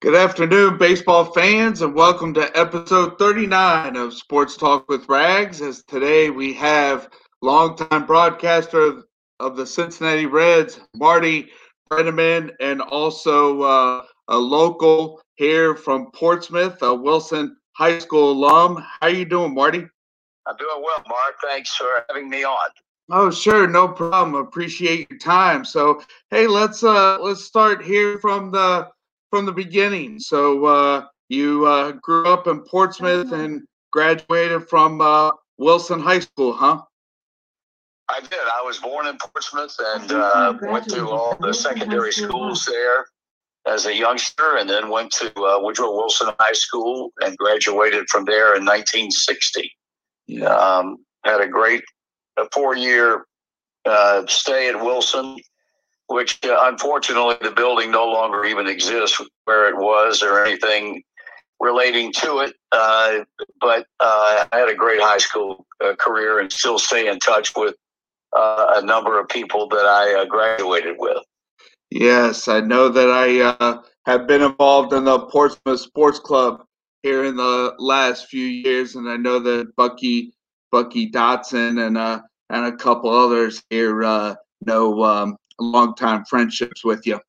Good 0.00 0.14
afternoon, 0.14 0.78
baseball 0.78 1.24
fans, 1.24 1.82
and 1.82 1.92
welcome 1.92 2.32
to 2.34 2.56
episode 2.56 3.18
39 3.18 3.96
of 3.96 4.14
Sports 4.14 4.56
Talk 4.56 4.88
with 4.88 5.08
Rags. 5.08 5.60
As 5.60 5.82
today 5.82 6.30
we 6.30 6.52
have 6.52 7.08
longtime 7.42 8.06
broadcaster 8.06 9.02
of, 9.40 9.56
the 9.56 9.66
Cincinnati 9.66 10.26
Reds, 10.26 10.78
Marty 10.94 11.50
Brennaman, 11.90 12.52
and 12.60 12.80
also 12.80 13.62
uh, 13.62 14.02
a 14.28 14.38
local 14.38 15.20
here 15.34 15.74
from 15.74 16.12
Portsmouth, 16.12 16.80
a 16.82 16.94
Wilson 16.94 17.56
High 17.72 17.98
School 17.98 18.30
alum. 18.30 18.76
How 18.76 19.08
are 19.08 19.10
you 19.10 19.24
doing, 19.24 19.52
Marty? 19.52 19.84
I'm 20.46 20.56
doing 20.58 20.80
well, 20.80 21.04
Mark. 21.08 21.34
Thanks 21.42 21.74
for 21.74 22.04
having 22.08 22.30
me 22.30 22.44
on. 22.44 22.70
Oh, 23.10 23.32
sure, 23.32 23.66
no 23.66 23.88
problem. 23.88 24.36
Appreciate 24.36 25.10
your 25.10 25.18
time. 25.18 25.64
So, 25.64 26.00
hey, 26.30 26.46
let's 26.46 26.84
uh 26.84 27.18
let's 27.20 27.42
start 27.42 27.82
here 27.82 28.20
from 28.20 28.52
the 28.52 28.88
from 29.30 29.46
the 29.46 29.52
beginning. 29.52 30.18
So 30.18 30.64
uh, 30.64 31.04
you 31.28 31.66
uh, 31.66 31.92
grew 31.92 32.26
up 32.26 32.46
in 32.46 32.60
Portsmouth 32.60 33.32
and 33.32 33.62
graduated 33.90 34.68
from 34.68 35.00
uh, 35.00 35.32
Wilson 35.58 36.00
High 36.00 36.20
School, 36.20 36.52
huh? 36.52 36.82
I 38.10 38.20
did. 38.20 38.32
I 38.32 38.62
was 38.62 38.78
born 38.78 39.06
in 39.06 39.18
Portsmouth 39.18 39.76
and 39.78 40.12
uh, 40.12 40.54
went 40.62 40.90
through 40.90 41.10
all 41.10 41.36
the 41.40 41.52
secondary 41.52 42.12
schools 42.12 42.64
there 42.64 43.06
as 43.66 43.84
a 43.84 43.94
youngster, 43.94 44.56
and 44.56 44.70
then 44.70 44.88
went 44.88 45.12
to 45.12 45.30
uh, 45.36 45.58
Woodrow 45.60 45.92
Wilson 45.92 46.30
High 46.38 46.54
School 46.54 47.12
and 47.20 47.36
graduated 47.36 48.08
from 48.08 48.24
there 48.24 48.56
in 48.56 48.64
1960. 48.64 49.70
Yeah. 50.26 50.46
Um, 50.46 51.04
had 51.24 51.42
a 51.42 51.48
great 51.48 51.82
four-year 52.52 53.26
uh, 53.84 54.26
stay 54.26 54.68
at 54.68 54.82
Wilson 54.82 55.36
which 56.08 56.38
uh, 56.44 56.56
unfortunately 56.62 57.36
the 57.42 57.50
building 57.50 57.90
no 57.90 58.04
longer 58.06 58.44
even 58.44 58.66
exists 58.66 59.20
where 59.44 59.68
it 59.68 59.76
was 59.76 60.22
or 60.22 60.44
anything 60.44 61.02
relating 61.60 62.12
to 62.12 62.38
it. 62.38 62.54
Uh, 62.72 63.20
but 63.60 63.86
uh, 64.00 64.46
I 64.50 64.56
had 64.56 64.68
a 64.68 64.74
great 64.74 65.00
high 65.00 65.18
school 65.18 65.66
uh, 65.84 65.94
career 65.96 66.40
and 66.40 66.50
still 66.50 66.78
stay 66.78 67.08
in 67.08 67.18
touch 67.18 67.54
with 67.54 67.74
uh, 68.34 68.74
a 68.76 68.82
number 68.82 69.20
of 69.20 69.28
people 69.28 69.68
that 69.68 69.84
I 69.84 70.24
graduated 70.26 70.96
with. 70.98 71.18
Yes, 71.90 72.48
I 72.48 72.60
know 72.60 72.88
that 72.88 73.10
I 73.10 73.78
have 74.06 74.26
been 74.26 74.42
involved 74.42 74.92
in 74.92 75.04
the 75.04 75.20
Portsmouth 75.20 75.80
Sports 75.80 76.18
Club 76.18 76.64
here 77.02 77.24
in 77.24 77.36
the 77.36 77.74
last 77.78 78.28
few 78.28 78.44
years, 78.44 78.94
and 78.94 79.08
I 79.08 79.16
know 79.16 79.38
that 79.40 79.74
Bucky 79.76 80.32
Bucky 80.70 81.10
Dotson 81.10 81.86
and 81.86 82.22
and 82.50 82.66
a 82.66 82.76
couple 82.76 83.10
others 83.10 83.62
here 83.70 84.02
know 84.64 85.02
um, 85.02 85.36
long-time 85.58 86.24
friendships 86.24 86.84
with 86.84 87.06
you. 87.06 87.20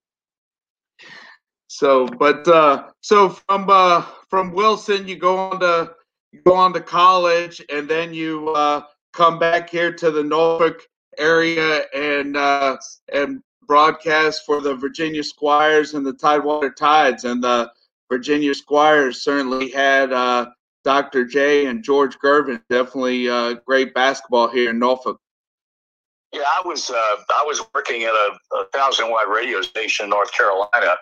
So, 1.68 2.08
but 2.08 2.48
uh, 2.48 2.88
so 3.02 3.30
from 3.30 3.70
uh, 3.70 4.04
from 4.30 4.54
Wilson, 4.54 5.08
you 5.08 5.18
go 5.18 5.38
on 5.38 5.60
to 5.60 5.92
you 6.32 6.42
go 6.46 6.56
on 6.56 6.74
to 6.74 6.82
college, 6.82 7.64
and 7.70 7.88
then 7.88 8.14
you 8.14 8.50
uh, 8.50 8.82
come 9.14 9.40
back 9.40 9.70
here 9.70 9.94
to 9.94 10.12
the 10.12 10.24
Norfolk 10.24 10.82
area 11.18 11.84
and 11.94 12.36
uh, 12.36 12.78
and 13.14 13.42
broadcast 13.68 14.46
for 14.46 14.62
the 14.62 14.74
Virginia 14.74 15.24
Squires 15.24 15.94
and 15.94 16.06
the 16.06 16.14
Tidewater 16.14 16.72
Tides. 16.72 17.24
And 17.24 17.44
the 17.44 17.72
Virginia 18.10 18.56
Squires 18.56 19.22
certainly 19.22 19.70
had 19.70 20.12
uh, 20.12 20.50
Dr. 20.84 21.26
J 21.26 21.68
and 21.68 21.84
George 21.84 22.18
Gervin. 22.18 22.62
Definitely 22.70 23.30
uh, 23.30 23.56
great 23.66 23.94
basketball 23.94 24.48
here 24.48 24.72
in 24.72 24.80
Norfolk. 24.80 25.20
Yeah, 26.32 26.42
I 26.42 26.62
was 26.64 26.90
uh, 26.90 27.16
I 27.30 27.44
was 27.46 27.62
working 27.74 28.04
at 28.04 28.14
a, 28.14 28.38
a 28.56 28.66
thousand 28.72 29.10
watt 29.10 29.30
radio 29.30 29.62
station 29.62 30.06
in 30.06 30.10
North 30.12 30.32
Carolina 30.32 30.96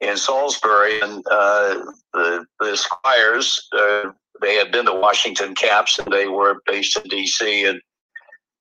in 0.00 0.16
Salisbury, 0.16 1.00
and 1.00 1.24
uh, 1.30 1.84
the 2.12 2.44
the 2.60 2.76
Squires 2.76 3.68
uh, 3.72 4.10
they 4.42 4.56
had 4.56 4.70
been 4.70 4.84
the 4.84 4.94
Washington 4.94 5.54
Caps, 5.54 5.98
and 5.98 6.12
they 6.12 6.26
were 6.26 6.60
based 6.66 6.96
in 6.96 7.08
D.C. 7.08 7.64
and 7.64 7.80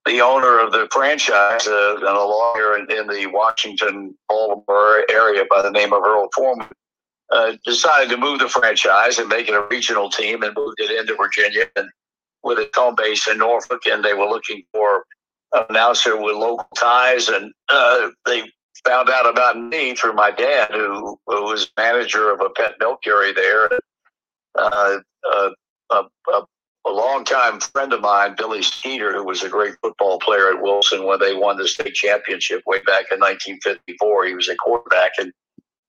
the 0.05 0.21
owner 0.21 0.59
of 0.59 0.71
the 0.71 0.87
franchise 0.91 1.67
uh, 1.67 1.95
and 1.95 2.03
a 2.03 2.23
lawyer 2.23 2.77
in, 2.77 2.89
in, 2.91 3.07
the 3.07 3.27
Washington 3.27 4.17
Baltimore 4.29 5.03
area 5.09 5.43
by 5.49 5.61
the 5.61 5.69
name 5.69 5.93
of 5.93 6.03
Earl 6.03 6.27
Foreman 6.33 6.67
uh, 7.31 7.53
decided 7.65 8.09
to 8.09 8.17
move 8.17 8.39
the 8.39 8.49
franchise 8.49 9.19
and 9.19 9.29
make 9.29 9.47
it 9.47 9.53
a 9.53 9.67
regional 9.69 10.09
team 10.09 10.41
and 10.41 10.55
moved 10.55 10.79
it 10.79 10.99
into 10.99 11.15
Virginia 11.15 11.65
and 11.75 11.87
with 12.43 12.57
its 12.57 12.75
home 12.75 12.95
base 12.95 13.27
in 13.27 13.37
Norfolk, 13.37 13.85
and 13.85 14.03
they 14.03 14.13
were 14.13 14.25
looking 14.25 14.63
for 14.73 15.05
announcer 15.53 16.17
with 16.17 16.35
local 16.35 16.67
ties, 16.75 17.29
and 17.29 17.51
uh, 17.69 18.09
they 18.25 18.43
found 18.85 19.09
out 19.09 19.29
about 19.29 19.59
me 19.59 19.95
through 19.95 20.13
my 20.13 20.31
dad, 20.31 20.71
who, 20.71 21.17
who 21.27 21.43
was 21.43 21.71
manager 21.77 22.31
of 22.31 22.41
a 22.41 22.49
pet 22.49 22.75
milk 22.79 23.01
dairy 23.03 23.33
there. 23.33 23.69
Uh, 24.57 24.99
uh, 25.23 25.49
a, 25.91 26.03
a, 26.33 26.41
a 26.85 26.89
longtime 26.89 27.59
friend 27.59 27.93
of 27.93 28.01
mine, 28.01 28.35
Billy 28.37 28.63
Skeeter, 28.63 29.13
who 29.13 29.23
was 29.23 29.43
a 29.43 29.49
great 29.49 29.75
football 29.81 30.19
player 30.19 30.49
at 30.49 30.61
Wilson 30.61 31.05
when 31.05 31.19
they 31.19 31.35
won 31.35 31.57
the 31.57 31.67
state 31.67 31.93
championship 31.93 32.63
way 32.65 32.79
back 32.79 33.05
in 33.11 33.19
1954. 33.19 34.25
He 34.25 34.33
was 34.33 34.49
a 34.49 34.55
quarterback, 34.55 35.11
and 35.19 35.31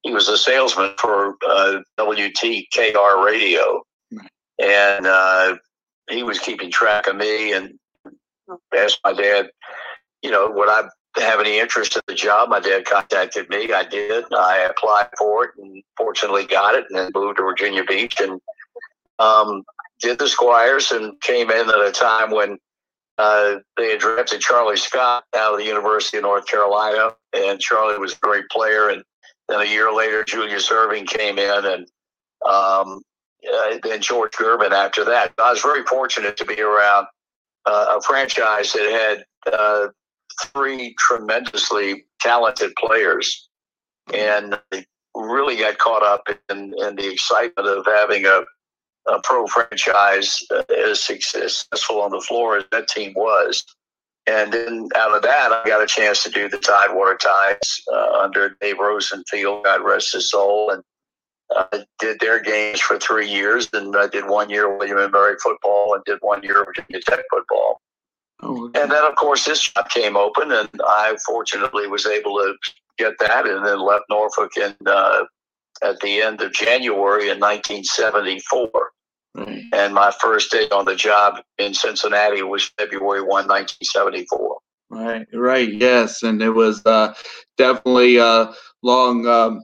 he 0.03 0.13
was 0.13 0.29
a 0.29 0.37
salesman 0.37 0.93
for 0.99 1.37
uh, 1.49 1.79
WTKR 1.99 3.25
radio. 3.25 3.83
And 4.59 5.07
uh, 5.07 5.57
he 6.11 6.23
was 6.23 6.39
keeping 6.39 6.71
track 6.71 7.07
of 7.07 7.17
me 7.17 7.53
and 7.53 7.79
asked 8.77 9.01
my 9.05 9.13
dad, 9.13 9.51
you 10.23 10.31
know, 10.31 10.51
would 10.51 10.69
I 10.69 10.89
have 11.17 11.41
any 11.41 11.59
interest 11.59 11.97
in 11.97 12.03
the 12.07 12.15
job? 12.15 12.49
My 12.49 12.61
dad 12.61 12.85
contacted 12.85 13.49
me. 13.49 13.73
I 13.73 13.85
did. 13.85 14.25
I 14.33 14.69
applied 14.71 15.09
for 15.19 15.45
it 15.45 15.51
and 15.59 15.83
fortunately 15.97 16.47
got 16.47 16.75
it 16.75 16.87
and 16.89 16.99
then 16.99 17.11
moved 17.15 17.39
to 17.39 17.43
Virginia 17.43 17.85
Beach 17.85 18.21
and 18.21 18.41
um, 19.19 19.63
did 20.01 20.19
the 20.19 20.29
Squires 20.29 20.91
and 20.91 21.21
came 21.21 21.51
in 21.51 21.69
at 21.69 21.87
a 21.87 21.93
time 21.93 22.31
when 22.31 22.59
uh, 23.19 23.57
they 23.77 23.91
had 23.91 24.01
drafted 24.01 24.41
Charlie 24.41 24.77
Scott 24.77 25.25
out 25.37 25.53
of 25.53 25.59
the 25.59 25.67
University 25.67 26.17
of 26.17 26.25
North 26.25 26.47
Carolina. 26.47 27.11
And 27.33 27.61
Charlie 27.61 27.99
was 27.99 28.15
a 28.15 28.19
great 28.21 28.49
player. 28.51 28.89
And 28.89 29.03
then 29.49 29.61
a 29.61 29.65
year 29.65 29.93
later, 29.93 30.25
Julius 30.25 30.69
Erving 30.71 31.07
came 31.07 31.39
in 31.39 31.65
and 31.65 31.87
um, 32.49 33.03
uh, 33.51 33.79
then 33.83 34.01
George 34.01 34.33
Gervin 34.33 34.73
after 34.73 35.05
that. 35.05 35.33
I 35.39 35.51
was 35.51 35.61
very 35.61 35.85
fortunate 35.85 36.37
to 36.39 36.45
be 36.45 36.61
around 36.61 37.07
uh, 37.67 37.97
a 37.97 38.03
franchise 38.03 38.73
that 38.73 39.25
had 39.47 39.53
uh, 39.53 39.89
three 40.47 40.95
tremendously 40.99 42.05
talented 42.21 42.73
players, 42.77 43.49
and 44.13 44.59
really 45.15 45.57
got 45.57 45.79
caught 45.79 46.03
up 46.03 46.27
in, 46.51 46.75
in 46.79 46.97
the 46.97 47.13
excitement 47.13 47.69
of 47.69 47.85
having 47.87 48.27
a, 48.27 48.43
a 49.09 49.21
pro 49.23 49.47
franchise 49.47 50.43
uh, 50.51 50.63
as 50.73 51.05
successful 51.05 52.01
on 52.01 52.11
the 52.11 52.21
floor 52.21 52.57
as 52.57 52.65
that 52.73 52.89
team 52.89 53.13
was. 53.15 53.65
And 54.27 54.53
then 54.53 54.89
out 54.95 55.17
of 55.17 55.23
that, 55.23 55.53
I 55.53 55.69
got 55.69 55.83
a 55.83 55.87
chance 55.87 56.23
to 56.23 56.31
do 56.31 56.49
the 56.49 56.59
Tidewater 56.59 57.17
Tides 57.17 57.83
uh, 57.93 58.21
under 58.23 58.57
Dave 58.61 58.79
Rosenfield, 58.79 59.65
God 59.65 59.83
rest 59.83 60.13
his 60.13 60.31
soul, 60.31 60.71
and 60.71 60.83
I 61.57 61.85
did 61.99 62.21
their 62.21 62.41
games 62.41 62.81
for 62.81 62.99
three 62.99 63.29
years, 63.29 63.69
and 63.73 63.97
I 63.97 64.09
did 64.09 64.27
one 64.27 64.51
year 64.51 64.77
William 64.77 64.99
and 64.99 65.13
Mary 65.13 65.37
football, 65.43 65.95
and 65.95 66.05
did 66.05 66.19
one 66.21 66.43
year 66.43 66.65
Virginia 66.65 67.01
Tech 67.07 67.25
football. 67.31 67.81
Oh, 68.41 68.67
okay. 68.67 68.83
And 68.83 68.91
then, 68.91 69.05
of 69.05 69.15
course, 69.15 69.45
this 69.45 69.61
job 69.61 69.89
came 69.89 70.17
open, 70.17 70.51
and 70.51 70.69
I 70.87 71.17
fortunately 71.27 71.87
was 71.87 72.07
able 72.07 72.39
to 72.39 72.55
get 72.99 73.15
that, 73.21 73.47
and 73.47 73.65
then 73.65 73.81
left 73.81 74.05
Norfolk 74.11 74.57
in, 74.57 74.75
uh, 74.87 75.25
at 75.83 76.01
the 76.01 76.21
end 76.21 76.41
of 76.43 76.53
January 76.53 77.31
in 77.31 77.39
1974. 77.39 78.69
Right. 79.35 79.63
And 79.73 79.95
my 79.95 80.13
first 80.21 80.51
day 80.51 80.69
on 80.71 80.85
the 80.85 80.95
job 80.95 81.41
in 81.59 81.73
Cincinnati 81.73 82.43
was 82.43 82.71
February 82.79 83.23
1, 83.23 83.29
1974. 83.29 84.59
Right, 84.91 85.27
right, 85.33 85.73
yes, 85.73 86.23
and 86.23 86.43
it 86.43 86.51
was 86.51 86.85
uh, 86.85 87.15
definitely 87.57 88.19
a 88.19 88.53
long 88.83 89.27
um, 89.27 89.63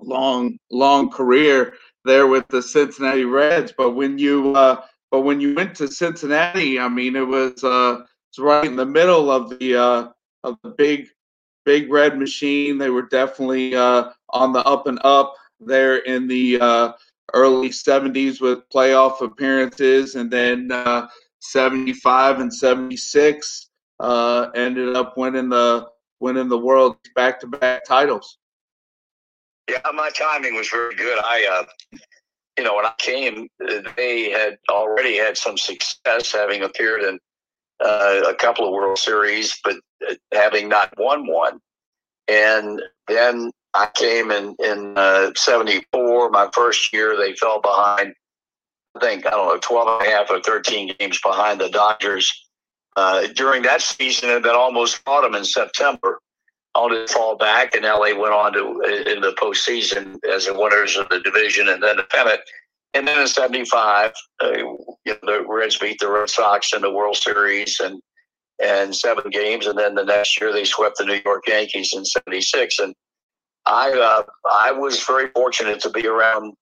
long 0.00 0.58
long 0.70 1.10
career 1.10 1.74
there 2.04 2.26
with 2.26 2.46
the 2.48 2.62
Cincinnati 2.62 3.24
Reds. 3.24 3.72
But 3.76 3.92
when 3.92 4.18
you 4.18 4.54
uh, 4.54 4.82
but 5.10 5.20
when 5.20 5.40
you 5.40 5.54
went 5.54 5.74
to 5.76 5.88
Cincinnati, 5.88 6.78
I 6.78 6.88
mean, 6.88 7.16
it 7.16 7.26
was 7.26 7.62
uh, 7.64 8.02
it's 8.30 8.38
right 8.38 8.64
in 8.64 8.76
the 8.76 8.86
middle 8.86 9.30
of 9.30 9.58
the 9.58 9.76
uh, 9.76 10.08
of 10.44 10.58
the 10.62 10.70
big 10.70 11.08
big 11.64 11.90
red 11.90 12.18
machine. 12.18 12.78
They 12.78 12.90
were 12.90 13.02
definitely 13.02 13.74
uh, 13.74 14.10
on 14.30 14.52
the 14.52 14.64
up 14.64 14.86
and 14.86 15.00
up 15.04 15.34
there 15.60 15.98
in 15.98 16.28
the 16.28 16.60
uh, 16.60 16.92
early 17.34 17.70
70s 17.70 18.40
with 18.40 18.68
playoff 18.68 19.20
appearances, 19.20 20.14
and 20.14 20.30
then 20.30 20.70
uh, 20.70 21.08
75 21.40 22.40
and 22.40 22.52
76 22.52 23.70
uh, 24.00 24.48
ended 24.54 24.94
up 24.96 25.16
winning 25.16 25.48
the 25.48 25.86
winning 26.20 26.48
the 26.48 26.58
world 26.58 26.96
back 27.14 27.38
to 27.40 27.46
back 27.46 27.84
titles. 27.84 28.38
Yeah, 29.68 29.80
my 29.94 30.10
timing 30.10 30.54
was 30.54 30.68
very 30.68 30.94
good. 30.94 31.18
I, 31.18 31.64
uh, 31.92 31.98
you 32.56 32.64
know, 32.64 32.76
when 32.76 32.86
I 32.86 32.92
came, 32.98 33.48
they 33.96 34.30
had 34.30 34.58
already 34.70 35.16
had 35.16 35.36
some 35.36 35.58
success, 35.58 36.32
having 36.32 36.62
appeared 36.62 37.02
in 37.02 37.18
uh, 37.84 38.22
a 38.28 38.34
couple 38.34 38.66
of 38.66 38.72
World 38.72 38.98
Series, 38.98 39.58
but 39.64 39.76
uh, 40.08 40.14
having 40.32 40.68
not 40.68 40.94
won 40.96 41.26
one. 41.26 41.60
And 42.28 42.80
then 43.08 43.50
I 43.74 43.88
came 43.94 44.30
in 44.30 44.56
in 44.58 44.94
uh, 44.96 45.32
74, 45.34 46.30
my 46.30 46.48
first 46.52 46.92
year, 46.92 47.16
they 47.16 47.34
fell 47.34 47.60
behind, 47.60 48.14
I 48.96 49.00
think, 49.00 49.26
I 49.26 49.30
don't 49.30 49.48
know, 49.48 49.58
12 49.60 50.00
and 50.00 50.08
a 50.08 50.10
half 50.10 50.30
or 50.30 50.40
13 50.40 50.94
games 50.98 51.20
behind 51.20 51.60
the 51.60 51.68
Dodgers. 51.68 52.32
Uh, 52.96 53.26
during 53.34 53.60
that 53.60 53.82
season, 53.82 54.30
and 54.30 54.42
then 54.42 54.54
almost 54.54 54.96
fought 55.04 55.20
them 55.20 55.34
in 55.34 55.44
September. 55.44 56.18
Only 56.76 57.06
to 57.06 57.12
fall 57.12 57.36
back, 57.36 57.74
and 57.74 57.84
LA 57.84 58.14
went 58.14 58.34
on 58.34 58.52
to 58.52 58.80
in 59.10 59.22
the 59.22 59.34
postseason 59.40 60.18
as 60.30 60.44
the 60.44 60.54
winners 60.54 60.96
of 60.96 61.08
the 61.08 61.20
division 61.20 61.68
and 61.68 61.82
then 61.82 61.96
the 61.96 62.04
pennant. 62.04 62.40
And 62.92 63.08
then 63.08 63.20
in 63.20 63.26
'75, 63.26 64.12
uh, 64.42 64.52
you 64.52 64.88
know, 65.06 65.16
the 65.22 65.44
Reds 65.48 65.78
beat 65.78 65.98
the 65.98 66.10
Red 66.10 66.28
Sox 66.28 66.74
in 66.74 66.82
the 66.82 66.92
World 66.92 67.16
Series 67.16 67.80
and 67.80 68.00
and 68.62 68.94
seven 68.94 69.30
games, 69.30 69.66
and 69.66 69.78
then 69.78 69.94
the 69.94 70.04
next 70.04 70.40
year 70.40 70.52
they 70.52 70.64
swept 70.64 70.98
the 70.98 71.06
New 71.06 71.20
York 71.24 71.48
Yankees 71.48 71.94
in 71.94 72.04
'76. 72.04 72.78
And 72.78 72.94
I 73.64 73.92
uh, 73.92 74.22
I 74.50 74.72
was 74.72 75.02
very 75.02 75.28
fortunate 75.30 75.80
to 75.80 75.90
be 75.90 76.06
around 76.06 76.54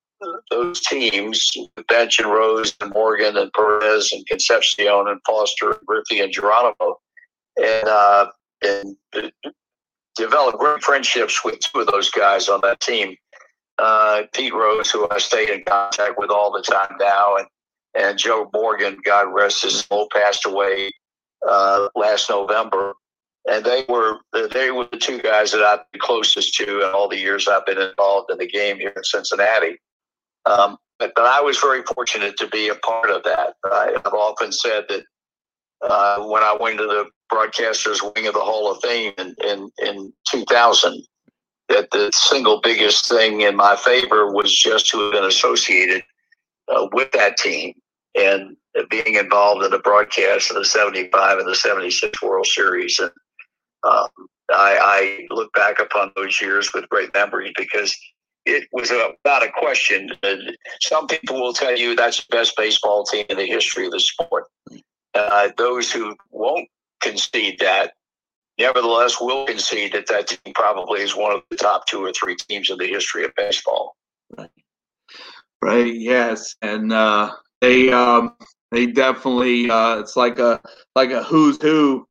those 0.51 0.81
teams, 0.81 1.51
Bench 1.89 2.19
and 2.21 2.31
Rose 2.31 2.75
and 2.81 2.93
Morgan 2.93 3.37
and 3.37 3.53
Perez 3.53 4.13
and 4.13 4.27
Concepcion 4.27 5.09
and 5.09 5.21
Foster 5.27 5.73
and 5.73 5.87
Griffey 5.87 6.21
and 6.21 6.33
Geronimo, 6.33 7.01
and 7.57 7.89
uh, 7.89 8.27
and 8.63 8.97
developed 10.17 10.59
great 10.59 10.83
friendships 10.83 11.45
with 11.45 11.59
two 11.61 11.81
of 11.81 11.87
those 11.87 12.11
guys 12.11 12.49
on 12.49 12.61
that 12.63 12.81
team. 12.81 13.17
Uh, 13.79 14.23
Pete 14.33 14.55
Rose, 14.55 14.91
who 14.91 15.09
I 15.11 15.19
stay 15.19 15.53
in 15.53 15.65
contact 15.65 16.15
with 16.17 16.31
all 16.31 16.53
the 16.53 16.63
time 16.63 16.97
now, 17.01 17.37
and 17.37 17.47
and 17.97 18.19
Joe 18.19 18.51
Morgan, 18.53 18.99
God 19.05 19.33
rest 19.33 19.63
his 19.63 19.81
soul, 19.81 20.09
passed 20.13 20.47
away 20.47 20.91
uh, 21.49 21.89
last 21.95 22.29
November 22.29 22.95
and 23.47 23.65
they 23.65 23.85
were 23.89 24.19
they 24.33 24.71
were 24.71 24.89
the 24.91 24.99
two 24.99 25.21
guys 25.21 25.53
that 25.53 25.63
I've 25.63 25.91
been 25.93 26.01
closest 26.01 26.55
to 26.55 26.81
in 26.81 26.95
all 26.95 27.09
the 27.09 27.19
years 27.19 27.47
I've 27.47 27.67
been 27.67 27.79
involved 27.79 28.31
in 28.31 28.39
the 28.39 28.47
game 28.47 28.79
here 28.79 28.93
in 28.97 29.05
Cincinnati. 29.05 29.79
Um, 30.47 30.79
but, 30.99 31.13
but 31.15 31.25
I 31.25 31.41
was 31.41 31.59
very 31.59 31.83
fortunate 31.83 32.37
to 32.39 32.47
be 32.49 32.69
a 32.69 32.75
part 32.77 33.11
of 33.11 33.23
that. 33.25 33.55
I, 33.65 33.93
have 34.05 34.15
often 34.15 34.53
said 34.53 34.85
that 34.89 35.05
uh, 35.89 36.23
when 36.25 36.43
I 36.43 36.57
went 36.59 36.79
to 36.79 36.87
the 36.87 37.07
broadcasters 37.33 38.03
wing 38.03 38.27
of 38.27 38.35
the 38.35 38.41
Hall 38.41 38.71
of 38.71 38.81
Fame 38.83 39.13
in, 39.19 39.35
in, 39.45 39.71
in 39.79 40.13
2000, 40.31 41.03
that 41.69 41.91
the 41.91 42.11
single 42.15 42.61
biggest 42.61 43.09
thing 43.09 43.43
in 43.43 43.57
my 43.57 43.77
favor 43.77 44.33
was 44.33 44.55
just 44.55 44.89
to 44.89 44.99
have 44.99 45.13
been 45.13 45.25
associated 45.25 46.03
uh, 46.69 46.87
with 46.93 47.11
that 47.13 47.37
team 47.37 47.75
and 48.15 48.57
being 48.91 49.15
involved 49.15 49.65
in 49.65 49.71
the 49.71 49.79
broadcast 49.79 50.51
of 50.51 50.57
the 50.57 50.65
75 50.65 51.39
and 51.39 51.49
the 51.49 51.55
76 51.55 52.23
World 52.23 52.47
Series. 52.47 52.99
And 52.99 53.11
um, 53.83 54.09
I, 54.51 55.27
I, 55.31 55.35
look 55.35 55.53
back 55.53 55.79
upon 55.79 56.13
those 56.17 56.41
years 56.41 56.73
with 56.73 56.89
great 56.89 57.13
memories 57.15 57.53
because 57.57 57.95
it 58.47 58.69
was 58.73 58.91
about 58.91 59.43
a 59.43 59.51
question. 59.57 60.11
Some 60.83 61.07
people 61.07 61.41
will 61.41 61.53
tell 61.53 61.77
you 61.77 61.95
that's 61.95 62.25
the 62.25 62.37
best 62.37 62.57
baseball 62.57 63.05
team 63.05 63.27
in 63.29 63.37
the 63.37 63.47
history 63.47 63.87
of 63.87 63.93
the 63.93 64.01
sport. 64.01 64.45
Uh, 65.15 65.51
those 65.57 65.93
who 65.93 66.15
won't 66.31 66.69
concede 67.01 67.59
that, 67.61 67.93
nevertheless, 68.59 69.21
will 69.21 69.47
concede 69.47 69.93
that 69.93 70.07
that 70.09 70.29
team 70.29 70.55
probably 70.55 71.01
is 71.01 71.15
one 71.15 71.33
of 71.33 71.43
the 71.51 71.57
top 71.57 71.87
two 71.87 72.05
or 72.05 72.13
three 72.13 72.37
teams 72.37 72.71
in 72.71 72.79
the 72.79 72.87
history 72.87 73.25
of 73.25 73.35
baseball. 73.37 73.97
Right. 74.37 74.51
Right. 75.63 75.95
Yes, 75.95 76.57
and 76.61 76.93
uh, 76.93 77.33
they 77.61 77.91
um, 77.91 78.37
they 78.71 78.87
definitely 78.87 79.71
uh, 79.71 79.99
it's 79.99 80.17
like 80.17 80.39
a 80.39 80.61
like 80.95 81.11
a 81.11 81.23
who's 81.23 81.61
who 81.63 82.07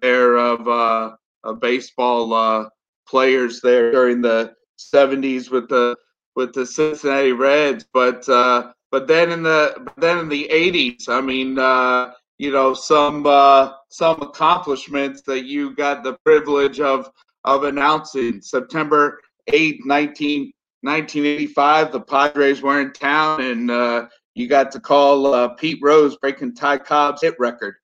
there 0.00 0.36
of 0.36 0.68
uh, 0.68 1.16
uh, 1.44 1.52
baseball 1.54 2.32
uh, 2.32 2.68
players 3.08 3.60
there 3.60 3.90
during 3.92 4.20
the 4.20 4.54
70s 4.78 5.50
with 5.50 5.68
the 5.68 5.96
with 6.34 6.52
the 6.52 6.64
Cincinnati 6.64 7.32
Reds, 7.32 7.86
but 7.92 8.28
uh, 8.28 8.72
but 8.90 9.06
then 9.06 9.30
in 9.30 9.42
the 9.42 9.90
then 9.98 10.18
in 10.18 10.28
the 10.28 10.48
80s, 10.50 11.08
I 11.08 11.20
mean, 11.20 11.58
uh, 11.58 12.12
you 12.42 12.50
know, 12.50 12.74
some 12.74 13.24
uh, 13.24 13.70
some 13.88 14.20
accomplishments 14.20 15.22
that 15.22 15.44
you 15.44 15.76
got 15.76 16.02
the 16.02 16.14
privilege 16.24 16.80
of 16.80 17.08
of 17.44 17.62
announcing. 17.62 18.42
September 18.42 19.20
8, 19.46 19.86
19, 19.86 20.52
1985, 20.80 21.92
the 21.92 22.00
Padres 22.00 22.60
were 22.60 22.80
in 22.80 22.92
town, 22.92 23.42
and 23.42 23.70
uh, 23.70 24.06
you 24.34 24.48
got 24.48 24.72
to 24.72 24.80
call 24.80 25.32
uh, 25.32 25.50
Pete 25.50 25.78
Rose 25.80 26.16
breaking 26.16 26.56
Ty 26.56 26.78
Cobb's 26.78 27.22
hit 27.22 27.36
record. 27.38 27.76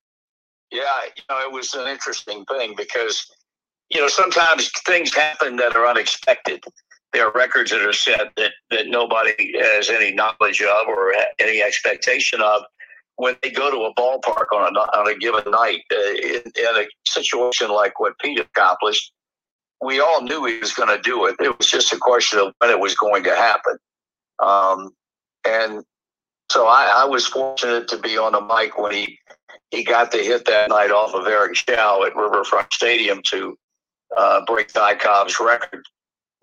Yeah, 0.72 0.82
you 1.16 1.22
know, 1.30 1.40
it 1.40 1.52
was 1.52 1.72
an 1.74 1.86
interesting 1.86 2.44
thing 2.46 2.74
because, 2.76 3.30
you 3.90 4.00
know, 4.00 4.08
sometimes 4.08 4.72
things 4.84 5.14
happen 5.14 5.54
that 5.56 5.76
are 5.76 5.86
unexpected. 5.86 6.64
There 7.12 7.28
are 7.28 7.32
records 7.32 7.70
that 7.70 7.82
are 7.82 7.92
set 7.92 8.32
that, 8.36 8.52
that 8.70 8.88
nobody 8.88 9.56
has 9.60 9.88
any 9.88 10.12
knowledge 10.12 10.60
of 10.62 10.88
or 10.88 11.14
any 11.38 11.62
expectation 11.62 12.40
of 12.42 12.62
when 13.18 13.34
they 13.42 13.50
go 13.50 13.68
to 13.68 13.78
a 13.78 13.94
ballpark 13.94 14.46
on 14.54 14.76
a, 14.76 14.80
on 14.80 15.08
a 15.08 15.18
given 15.18 15.50
night. 15.50 15.82
Uh, 15.92 16.12
in, 16.14 16.42
in 16.56 16.76
a 16.76 16.86
situation 17.06 17.68
like 17.68 17.98
what 18.00 18.18
Pete 18.20 18.38
accomplished, 18.38 19.12
we 19.82 20.00
all 20.00 20.22
knew 20.22 20.44
he 20.44 20.58
was 20.58 20.72
going 20.72 20.88
to 20.88 21.02
do 21.02 21.26
it. 21.26 21.34
It 21.40 21.56
was 21.58 21.68
just 21.68 21.92
a 21.92 21.98
question 21.98 22.38
of 22.38 22.54
when 22.58 22.70
it 22.70 22.78
was 22.78 22.94
going 22.94 23.24
to 23.24 23.34
happen. 23.34 23.76
Um, 24.38 24.90
and 25.46 25.84
so 26.50 26.66
I, 26.68 27.02
I 27.02 27.04
was 27.04 27.26
fortunate 27.26 27.88
to 27.88 27.98
be 27.98 28.16
on 28.16 28.32
the 28.32 28.40
mic 28.40 28.78
when 28.78 28.92
he 28.92 29.18
he 29.70 29.84
got 29.84 30.12
the 30.12 30.18
hit 30.18 30.46
that 30.46 30.70
night 30.70 30.90
off 30.90 31.12
of 31.12 31.26
Eric 31.26 31.56
Show 31.56 32.04
at 32.06 32.16
Riverfront 32.16 32.72
Stadium 32.72 33.20
to 33.30 33.58
uh, 34.16 34.40
break 34.46 34.72
Cobb's 34.72 35.38
record. 35.40 35.84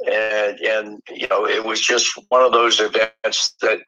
And, 0.06 0.60
and, 0.60 1.00
you 1.10 1.28
know, 1.30 1.48
it 1.48 1.64
was 1.64 1.80
just 1.82 2.12
one 2.30 2.44
of 2.44 2.52
those 2.52 2.80
events 2.80 3.56
that 3.62 3.80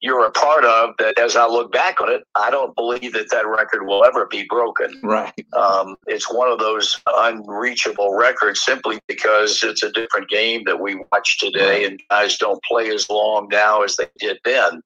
you're 0.00 0.24
a 0.24 0.30
part 0.30 0.64
of 0.64 0.94
that 0.98 1.18
as 1.18 1.36
I 1.36 1.46
look 1.46 1.72
back 1.72 2.00
on 2.00 2.10
it, 2.10 2.22
I 2.34 2.50
don't 2.50 2.74
believe 2.74 3.12
that 3.12 3.30
that 3.30 3.46
record 3.46 3.86
will 3.86 4.04
ever 4.04 4.26
be 4.26 4.44
broken. 4.48 4.98
Right. 5.02 5.32
Um, 5.52 5.96
it's 6.06 6.32
one 6.32 6.50
of 6.50 6.58
those 6.58 7.00
unreachable 7.06 8.14
records 8.14 8.62
simply 8.62 8.98
because 9.08 9.62
it's 9.62 9.82
a 9.82 9.92
different 9.92 10.30
game 10.30 10.62
that 10.64 10.80
we 10.80 10.96
watch 11.12 11.38
today 11.38 11.84
and 11.84 12.00
guys 12.10 12.38
don't 12.38 12.62
play 12.64 12.88
as 12.90 13.10
long 13.10 13.48
now 13.50 13.82
as 13.82 13.96
they 13.96 14.08
did 14.18 14.38
then. 14.44 14.80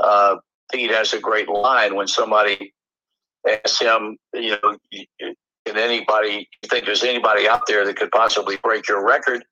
Uh, 0.00 0.36
Pete 0.72 0.90
has 0.90 1.12
a 1.12 1.20
great 1.20 1.48
line 1.48 1.94
when 1.94 2.08
somebody 2.08 2.72
asks 3.48 3.80
him, 3.80 4.16
you 4.34 4.56
know, 4.62 4.76
can 5.66 5.76
anybody 5.76 6.48
you 6.62 6.68
think 6.68 6.86
there's 6.86 7.04
anybody 7.04 7.48
out 7.48 7.66
there 7.66 7.84
that 7.84 7.96
could 7.96 8.10
possibly 8.10 8.56
break 8.56 8.88
your 8.88 9.06
record? 9.06 9.44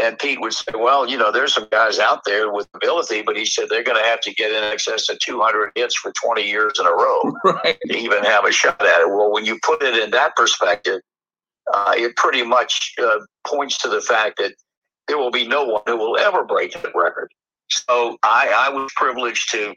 And 0.00 0.18
Pete 0.18 0.40
would 0.40 0.52
say, 0.52 0.72
well, 0.74 1.08
you 1.08 1.16
know, 1.16 1.30
there's 1.30 1.54
some 1.54 1.68
guys 1.70 2.00
out 2.00 2.24
there 2.24 2.52
with 2.52 2.66
ability, 2.74 3.22
but 3.22 3.36
he 3.36 3.46
said 3.46 3.68
they're 3.68 3.84
going 3.84 4.02
to 4.02 4.08
have 4.08 4.20
to 4.22 4.34
get 4.34 4.50
in 4.50 4.64
excess 4.64 5.08
of 5.08 5.18
200 5.20 5.70
hits 5.76 5.94
for 5.94 6.12
20 6.12 6.42
years 6.42 6.72
in 6.80 6.86
a 6.86 6.90
row 6.90 7.22
right. 7.44 7.78
to 7.86 7.96
even 7.96 8.24
have 8.24 8.44
a 8.44 8.50
shot 8.50 8.80
at 8.80 9.02
it. 9.02 9.08
Well, 9.08 9.30
when 9.30 9.44
you 9.44 9.58
put 9.62 9.82
it 9.82 9.96
in 10.02 10.10
that 10.10 10.34
perspective, 10.34 11.00
uh, 11.72 11.94
it 11.96 12.16
pretty 12.16 12.44
much 12.44 12.94
uh, 13.00 13.20
points 13.46 13.78
to 13.78 13.88
the 13.88 14.00
fact 14.00 14.38
that 14.38 14.54
there 15.06 15.18
will 15.18 15.30
be 15.30 15.46
no 15.46 15.64
one 15.64 15.82
who 15.86 15.96
will 15.96 16.18
ever 16.18 16.44
break 16.44 16.72
that 16.72 16.94
record. 16.94 17.32
So 17.68 18.18
I, 18.22 18.52
I 18.56 18.70
was 18.70 18.90
privileged 18.96 19.50
to 19.52 19.74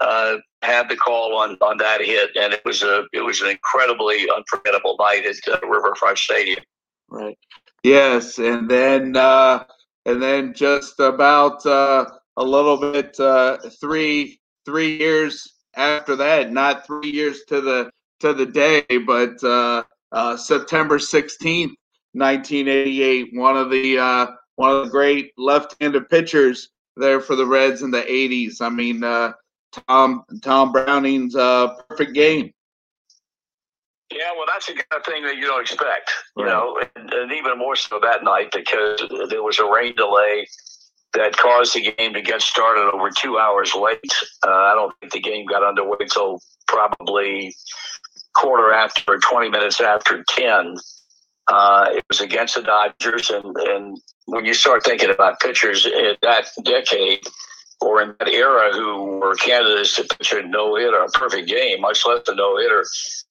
uh, 0.00 0.36
had 0.62 0.88
the 0.88 0.96
call 0.96 1.36
on 1.36 1.56
on 1.60 1.76
that 1.78 2.00
hit, 2.00 2.30
and 2.36 2.52
it 2.52 2.62
was 2.64 2.82
a 2.82 3.04
it 3.12 3.20
was 3.20 3.40
an 3.40 3.48
incredibly 3.48 4.26
unforgettable 4.34 4.96
night 4.98 5.26
at 5.26 5.36
uh, 5.52 5.66
Riverfront 5.66 6.18
Stadium. 6.18 6.62
Right. 7.08 7.38
Yes, 7.82 8.38
and 8.38 8.70
then 8.70 9.16
uh, 9.16 9.64
and 10.06 10.22
then 10.22 10.54
just 10.54 11.00
about 11.00 11.64
uh, 11.66 12.06
a 12.36 12.42
little 12.42 12.76
bit 12.76 13.18
uh, 13.18 13.58
three 13.80 14.40
three 14.64 14.98
years 14.98 15.54
after 15.74 16.14
that, 16.16 16.52
not 16.52 16.86
three 16.86 17.10
years 17.10 17.42
to 17.48 17.60
the 17.60 17.90
to 18.20 18.32
the 18.34 18.46
day, 18.46 18.84
but 19.04 19.42
uh, 19.42 19.82
uh, 20.12 20.36
September 20.36 21.00
sixteenth, 21.00 21.76
nineteen 22.14 22.68
eighty 22.68 23.02
eight. 23.02 23.30
One 23.32 23.56
of 23.56 23.70
the 23.70 23.98
uh, 23.98 24.26
one 24.56 24.70
of 24.76 24.84
the 24.84 24.90
great 24.90 25.32
left-handed 25.36 26.08
pitchers 26.08 26.68
there 26.96 27.20
for 27.20 27.34
the 27.34 27.46
Reds 27.46 27.82
in 27.82 27.90
the 27.90 28.08
eighties. 28.10 28.60
I 28.60 28.68
mean, 28.68 29.02
uh, 29.02 29.32
Tom 29.88 30.22
Tom 30.40 30.70
Browning's 30.70 31.34
uh, 31.34 31.74
perfect 31.88 32.14
game. 32.14 32.52
Yeah, 34.14 34.32
well, 34.36 34.46
that's 34.46 34.66
the 34.66 34.74
kind 34.74 34.84
of 34.92 35.04
thing 35.04 35.22
that 35.24 35.36
you 35.36 35.46
don't 35.46 35.60
expect, 35.60 36.10
you 36.36 36.44
right. 36.44 36.50
know, 36.50 36.80
and, 36.96 37.12
and, 37.12 37.32
even 37.32 37.58
more 37.58 37.76
so 37.76 37.98
that 38.00 38.24
night 38.24 38.50
because 38.52 39.02
there 39.30 39.42
was 39.42 39.58
a 39.58 39.64
rain 39.64 39.94
delay 39.96 40.46
that 41.14 41.36
caused 41.36 41.74
the 41.74 41.92
game 41.92 42.14
to 42.14 42.22
get 42.22 42.42
started 42.42 42.90
over 42.92 43.10
two 43.10 43.38
hours 43.38 43.74
late. 43.74 44.00
Uh, 44.46 44.50
I 44.50 44.74
don't 44.74 44.94
think 45.00 45.12
the 45.12 45.20
game 45.20 45.46
got 45.46 45.62
underway 45.62 45.96
until 46.00 46.40
probably 46.66 47.54
quarter 48.34 48.72
after 48.72 49.12
or 49.12 49.18
20 49.18 49.50
minutes 49.50 49.80
after 49.80 50.24
10. 50.28 50.76
Uh, 51.48 51.86
it 51.90 52.04
was 52.08 52.20
against 52.20 52.54
the 52.54 52.62
Dodgers, 52.62 53.30
and, 53.30 53.56
and 53.56 53.98
when 54.26 54.44
you 54.44 54.54
start 54.54 54.84
thinking 54.84 55.10
about 55.10 55.40
pitchers 55.40 55.86
in 55.86 56.16
that 56.22 56.46
decade, 56.64 57.20
or 57.82 58.00
in 58.02 58.14
that 58.18 58.28
era 58.28 58.72
who 58.72 59.18
were 59.18 59.34
candidates 59.34 59.96
to 59.96 60.04
pitch 60.04 60.32
a 60.32 60.42
no 60.42 60.76
hitter, 60.76 61.02
a 61.02 61.08
perfect 61.10 61.48
game, 61.48 61.80
much 61.80 62.06
less 62.06 62.22
a 62.28 62.34
no 62.34 62.56
hitter, 62.56 62.84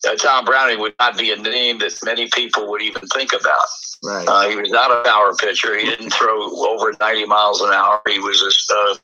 uh, 0.08 0.16
Tom 0.16 0.46
Browning 0.46 0.80
would 0.80 0.94
not 1.00 1.18
be 1.18 1.32
a 1.32 1.38
name 1.38 1.80
that 1.80 1.98
many 2.04 2.28
people 2.34 2.70
would 2.70 2.82
even 2.82 3.08
think 3.08 3.32
about. 3.34 3.66
Right. 4.04 4.28
Uh, 4.28 4.50
he 4.50 4.56
was 4.56 4.70
not 4.72 4.92
a 4.92 5.04
power 5.04 5.34
pitcher. 5.36 5.78
He 5.78 5.86
didn't 5.86 6.12
throw 6.12 6.44
over 6.68 6.94
90 7.00 7.26
miles 7.26 7.62
an 7.62 7.72
hour. 7.72 8.02
He 8.08 8.20
was 8.20 8.42
a 8.42 8.74
uh, 8.74 8.96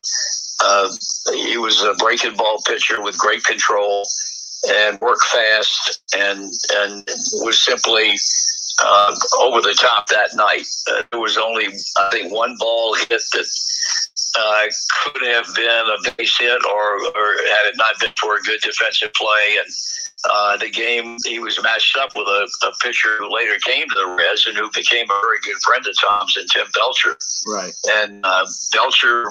uh, 0.60 0.90
he 1.34 1.58
was 1.58 1.84
a 1.84 1.94
breaking 1.96 2.36
ball 2.36 2.60
pitcher 2.66 3.02
with 3.02 3.18
great 3.18 3.44
control 3.44 4.08
and 4.68 5.00
worked 5.02 5.26
fast 5.26 6.02
and 6.18 6.52
and 6.74 7.08
was 7.44 7.64
simply 7.64 8.16
uh, 8.84 9.16
over 9.40 9.62
the 9.62 9.78
top 9.80 10.08
that 10.08 10.30
night. 10.36 10.66
Uh, 10.90 11.04
there 11.12 11.20
was 11.20 11.38
only, 11.38 11.68
I 11.98 12.10
think, 12.12 12.32
one 12.32 12.56
ball 12.60 12.96
hit 12.96 13.10
that 13.10 13.46
uh, 14.38 14.64
could 15.04 15.24
have 15.24 15.48
been 15.56 15.66
a 15.68 16.12
base 16.18 16.38
hit, 16.38 16.62
or, 16.66 16.98
or 17.16 17.28
had 17.50 17.68
it 17.68 17.76
not 17.78 18.00
been 18.00 18.12
for 18.20 18.36
a 18.38 18.42
good 18.42 18.60
defensive 18.62 19.14
play. 19.14 19.58
And 19.60 19.74
uh, 20.32 20.58
the 20.58 20.70
game, 20.70 21.18
he 21.26 21.40
was 21.40 21.62
matched 21.62 21.96
up 21.98 22.10
with 22.16 22.28
a, 22.28 22.48
a 22.66 22.72
pitcher 22.82 23.18
who 23.20 23.34
later 23.34 23.54
came 23.64 23.88
to 23.88 23.96
the 23.96 24.16
Reds 24.18 24.46
and 24.48 24.58
who 24.58 24.70
became 24.74 25.06
a 25.10 25.20
very 25.22 25.40
good 25.44 25.58
friend 25.64 25.86
of 25.86 25.96
Tom's 26.00 26.36
and 26.38 26.50
Tim 26.52 26.66
Belcher. 26.74 27.18
Right. 27.48 27.74
And 28.00 28.26
uh, 28.26 28.46
Belcher, 28.74 29.30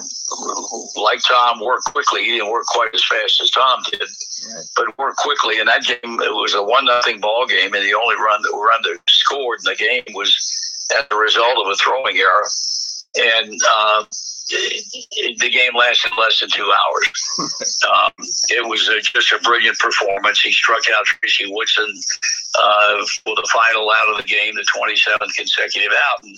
like 0.95 1.19
Tom, 1.27 1.59
worked 1.59 1.85
quickly. 1.85 2.23
He 2.23 2.37
didn't 2.37 2.51
work 2.51 2.65
quite 2.67 2.93
as 2.93 3.03
fast 3.03 3.41
as 3.41 3.51
Tom 3.51 3.83
did, 3.91 4.01
Right. 4.01 4.65
but 4.75 4.97
worked 4.97 5.17
quickly. 5.17 5.59
And 5.59 5.67
that 5.67 5.83
game, 5.83 6.19
it 6.21 6.33
was 6.33 6.53
a 6.53 6.63
one 6.63 6.85
nothing 6.85 7.19
ball 7.19 7.45
game, 7.47 7.73
and 7.73 7.83
the 7.83 7.93
only 7.93 8.15
run 8.15 8.41
that 8.41 8.53
run 8.53 8.81
that 8.83 8.99
scored 9.09 9.59
in 9.59 9.71
the 9.71 9.75
game 9.75 10.03
was 10.15 10.33
as 10.97 11.05
a 11.11 11.15
result 11.15 11.57
of 11.65 11.71
a 11.71 11.75
throwing 11.75 12.17
error. 12.17 12.47
And 13.19 13.59
uh, 13.77 14.05
the 14.49 15.49
game 15.51 15.75
lasted 15.75 16.11
less 16.17 16.39
than 16.39 16.49
two 16.49 16.71
hours. 16.71 17.09
Um, 17.87 18.11
it 18.49 18.67
was 18.67 18.89
a, 18.89 18.99
just 18.99 19.31
a 19.31 19.39
brilliant 19.39 19.77
performance. 19.77 20.41
He 20.41 20.51
struck 20.51 20.81
out 20.97 21.05
Tracy 21.05 21.45
Woodson 21.47 21.87
uh, 22.59 23.05
for 23.23 23.35
the 23.35 23.47
final 23.53 23.91
out 23.91 24.09
of 24.09 24.17
the 24.17 24.27
game, 24.27 24.55
the 24.55 24.65
27th 24.75 25.33
consecutive 25.35 25.91
out. 25.91 26.23
And, 26.23 26.35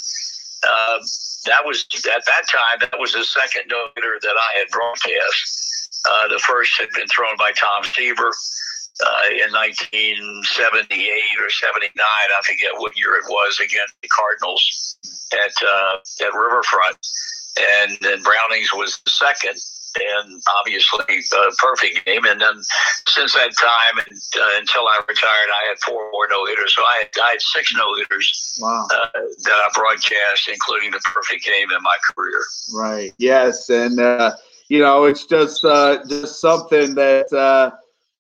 uh, 0.68 1.00
that 1.46 1.66
was 1.66 1.88
at 2.06 2.26
that 2.26 2.44
time. 2.52 2.80
That 2.82 3.00
was 3.00 3.14
the 3.14 3.24
second 3.24 3.64
no 3.70 3.88
hitter 3.96 4.20
that 4.22 4.36
I 4.36 4.60
had 4.60 4.68
broadcast. 4.70 6.02
Uh, 6.10 6.28
the 6.28 6.40
first 6.40 6.78
had 6.80 6.90
been 6.96 7.08
thrown 7.08 7.36
by 7.38 7.52
Tom 7.52 7.84
Seaver 7.96 8.32
uh, 9.00 9.28
in 9.32 9.52
1978 9.52 10.92
or 11.40 11.50
79. 11.50 11.92
I 12.04 12.42
forget 12.46 12.72
what 12.76 12.98
year 12.98 13.16
it 13.16 13.26
was 13.28 13.60
against 13.60 13.96
the 14.02 14.10
Cardinals 14.10 14.98
at 15.34 15.56
uh, 15.64 15.98
at 16.26 16.34
Riverfront, 16.34 16.98
and 17.60 17.98
then 18.02 18.22
Brownings 18.24 18.74
was 18.74 19.00
the 19.06 19.12
second. 19.12 19.60
And 20.00 20.40
obviously, 20.60 21.04
a 21.10 21.56
perfect 21.58 22.06
game. 22.06 22.24
And 22.24 22.40
then 22.40 22.62
since 23.08 23.34
that 23.34 23.52
time 23.60 24.06
and, 24.08 24.20
uh, 24.40 24.60
until 24.60 24.84
I 24.84 25.00
retired, 25.08 25.50
I 25.50 25.68
had 25.70 25.80
four 25.80 26.12
more 26.12 26.28
no 26.30 26.46
hitters. 26.46 26.76
So 26.76 26.84
I 26.84 27.00
had, 27.00 27.10
I 27.26 27.32
had 27.32 27.42
six 27.42 27.74
no 27.76 27.96
hitters 27.96 28.60
Wow. 28.62 28.88
uh, 28.94 29.08
that 29.14 29.52
I 29.52 29.70
broadcast, 29.74 30.48
including 30.48 30.92
the 30.92 31.00
perfect 31.04 31.44
game 31.44 31.72
in 31.76 31.82
my 31.82 31.98
career. 32.14 32.40
Right. 32.72 33.14
Yes, 33.18 33.70
and 33.70 34.00
uh, 34.00 34.36
you 34.68 34.80
know, 34.80 35.06
it's 35.06 35.26
just 35.26 35.66
uh, 35.66 36.06
just 36.08 36.40
something 36.40 36.94
that 36.94 37.34
uh, 37.34 37.72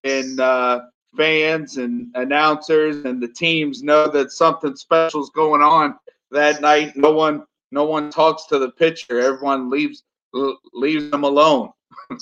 in 0.04 0.40
uh, 0.40 0.80
fans 1.16 1.78
and 1.78 2.08
announcers 2.16 3.06
and 3.06 3.22
the 3.22 3.28
teams 3.28 3.84
know 3.84 4.08
that 4.08 4.32
something 4.32 4.76
special 4.76 5.22
is 5.22 5.30
going 5.36 5.62
on 5.62 5.98
that 6.32 6.62
night. 6.62 6.96
No 6.96 7.12
one, 7.12 7.44
no 7.72 7.86
one 7.86 8.12
talks 8.12 8.46
to 8.48 8.60
the 8.60 8.72
pitcher. 8.72 9.20
Everyone 9.20 9.70
leaves 9.70 10.04
leaves 10.74 11.10
them 11.12 11.24
alone. 11.24 11.72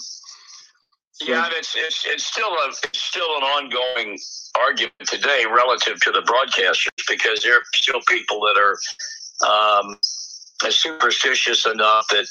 Yeah, 1.20 1.50
it's, 1.52 1.76
it's 1.76 2.06
it's 2.06 2.26
still 2.26 2.52
a 2.52 2.68
it's 2.70 3.02
still 3.02 3.38
an 3.38 3.44
ongoing 3.44 4.20
argument 4.60 4.94
today 5.08 5.46
relative 5.50 6.00
to 6.02 6.12
the 6.12 6.22
broadcasters 6.22 6.90
because 7.10 7.42
there 7.42 7.58
are 7.58 7.64
still 7.74 8.02
people 8.08 8.40
that 8.42 8.56
are 8.56 8.78
um, 9.50 9.98
superstitious 10.70 11.66
enough 11.66 12.08
that 12.10 12.28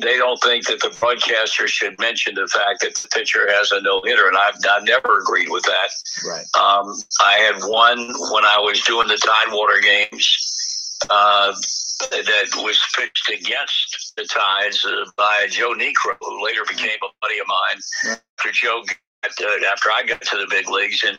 they 0.00 0.16
don't 0.16 0.40
think 0.42 0.66
that 0.66 0.80
the 0.80 0.96
broadcaster 1.00 1.66
should 1.66 1.98
mention 1.98 2.36
the 2.36 2.46
fact 2.46 2.82
that 2.82 2.94
the 2.94 3.08
pitcher 3.08 3.50
has 3.50 3.72
a 3.72 3.80
no 3.82 4.00
hitter, 4.04 4.28
and 4.28 4.36
I've 4.36 4.54
I've 4.70 4.84
never 4.84 5.18
agreed 5.18 5.50
with 5.50 5.64
that. 5.64 5.90
Right. 6.24 6.46
Um, 6.54 6.94
I 7.20 7.32
had 7.38 7.62
one 7.64 7.98
when 8.30 8.44
I 8.44 8.58
was 8.60 8.80
doing 8.82 9.08
the 9.08 9.18
Tidewater 9.18 9.80
games 9.80 10.98
uh, 11.10 11.52
that 12.00 12.62
was 12.62 12.78
pitched 12.96 13.30
against 13.30 14.12
the 14.16 14.24
Tides 14.24 14.84
uh, 14.84 15.04
by 15.16 15.46
Joe 15.50 15.74
Niekro, 15.74 16.16
who 16.20 16.44
later 16.44 16.62
became 16.66 16.98
a 17.02 17.08
buddy 17.20 17.38
of 17.38 17.46
mine. 17.46 18.18
After 18.38 18.50
Joe, 18.52 18.82
got, 19.22 19.30
uh, 19.42 19.72
after 19.72 19.90
I 19.90 20.04
got 20.06 20.20
to 20.22 20.36
the 20.36 20.46
big 20.50 20.68
leagues, 20.68 21.02
and 21.04 21.18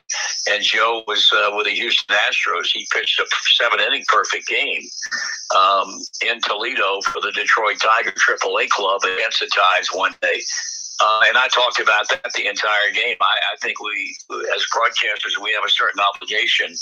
and 0.51 0.63
Joe 0.63 1.03
was 1.08 1.27
uh, 1.34 1.51
with 1.55 1.65
the 1.65 1.72
Houston 1.72 2.15
Astros, 2.15 2.67
he 2.74 2.88
pitched 2.94 3.20
a 3.20 3.25
seven 3.58 3.79
inning 3.79 4.03
perfect 4.08 4.48
game 4.48 4.84
um, 5.55 5.88
in 6.25 6.41
Toledo 6.41 7.01
for 7.01 7.22
the 7.22 7.32
Detroit 7.32 7.77
Tiger 7.79 8.12
AAA 8.12 8.70
club 8.70 9.01
against 9.03 9.39
the 9.39 9.50
Tides 9.53 9.89
one 9.94 10.13
day. 10.22 10.41
Uh, 11.01 11.22
and 11.27 11.38
I 11.38 11.48
talked 11.50 11.79
about 11.79 12.08
that 12.10 12.32
the 12.36 12.48
entire 12.48 12.91
game. 12.94 13.17
I, 13.20 13.36
I 13.53 13.58
think 13.62 13.82
we, 13.82 14.15
as 14.55 14.65
broadcasters, 14.74 15.41
we 15.44 15.51
have 15.51 15.65
a 15.65 15.70
certain 15.70 16.00
obligation 16.00 16.74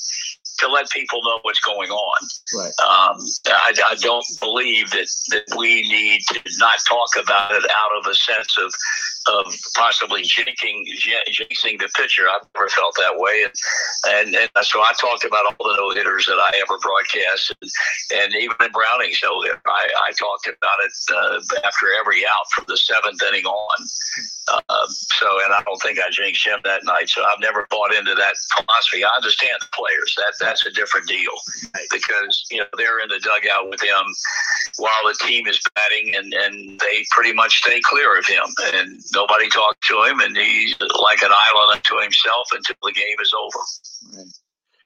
to 0.60 0.68
let 0.68 0.90
people 0.90 1.22
know 1.24 1.40
what's 1.42 1.60
going 1.62 1.90
on. 1.90 2.28
Right. 2.56 2.74
Um, 2.82 3.18
I, 3.48 3.74
I 3.92 3.96
don't 4.00 4.26
believe 4.40 4.92
that, 4.92 5.08
that 5.30 5.56
we 5.58 5.82
need 5.84 6.22
to 6.30 6.40
not 6.58 6.76
talk 6.88 7.10
about 7.22 7.52
it 7.52 7.64
out 7.64 7.98
of 8.00 8.10
a 8.10 8.16
sense 8.16 8.58
of 8.58 8.74
of 9.28 9.56
possibly 9.76 10.24
jinxing, 10.24 10.86
the 11.80 11.90
pitcher. 11.96 12.28
I've 12.30 12.48
never 12.56 12.70
felt 12.70 12.96
that 12.98 13.18
way, 13.18 13.46
and, 13.46 14.36
and 14.36 14.50
and 14.56 14.66
so 14.66 14.82
I 14.82 14.92
talked 15.00 15.24
about 15.24 15.46
all 15.46 15.68
the 15.68 15.78
no 15.78 15.92
hitters 15.92 16.26
that 16.26 16.40
I 16.40 16.52
ever 16.62 16.78
broadcast, 16.80 17.56
and, 17.62 17.72
and 18.22 18.36
even 18.36 18.56
in 18.60 18.72
Browning's 18.72 19.20
no 19.24 19.42
hitter, 19.42 19.62
I, 19.66 19.88
I 20.08 20.12
talked 20.12 20.48
about 20.48 20.80
it 20.84 20.94
uh, 21.14 21.68
after 21.68 21.88
every 22.00 22.26
out 22.26 22.46
from 22.52 22.66
the 22.68 22.78
seventh 22.78 23.22
inning 23.24 23.46
on. 23.46 23.88
Uh, 24.52 24.88
so, 24.88 25.40
and 25.46 25.54
I 25.54 25.64
don't 25.64 25.82
think 25.82 26.00
I 26.00 26.10
jinxed 26.12 26.46
him 26.46 26.60
that 26.64 26.84
night. 26.84 27.08
So 27.10 27.24
I've 27.24 27.40
never 27.40 27.66
bought 27.70 27.94
into 27.94 28.14
that 28.16 28.36
philosophy. 28.54 29.04
I 29.04 29.10
understand 29.16 29.56
the 29.62 29.68
players. 29.72 30.16
That 30.18 30.34
that's 30.40 30.66
a 30.66 30.72
different 30.72 31.08
deal 31.08 31.32
because 31.92 32.46
you 32.52 32.58
know 32.58 32.66
they're 32.78 33.00
in 33.00 33.10
the 33.10 33.20
dugout 33.20 33.70
with 33.70 33.82
him 33.82 34.04
while 34.78 35.04
the 35.06 35.16
team 35.22 35.48
is 35.48 35.62
batting, 35.76 36.16
and 36.16 36.34
and 36.34 36.80
they 36.80 37.06
pretty 37.12 37.34
much 37.34 37.58
stay 37.58 37.80
clear 37.84 38.18
of 38.18 38.26
him, 38.26 38.46
and 38.74 39.00
nobody 39.16 39.50
talks 39.50 39.88
to 39.88 40.04
him, 40.04 40.20
and 40.20 40.36
he's 40.36 40.76
like 40.80 41.22
an 41.22 41.32
island 41.32 41.76
unto 41.76 42.02
himself 42.02 42.48
until 42.54 42.76
the 42.84 42.92
game 42.92 43.16
is 43.22 43.34
over. 43.34 44.28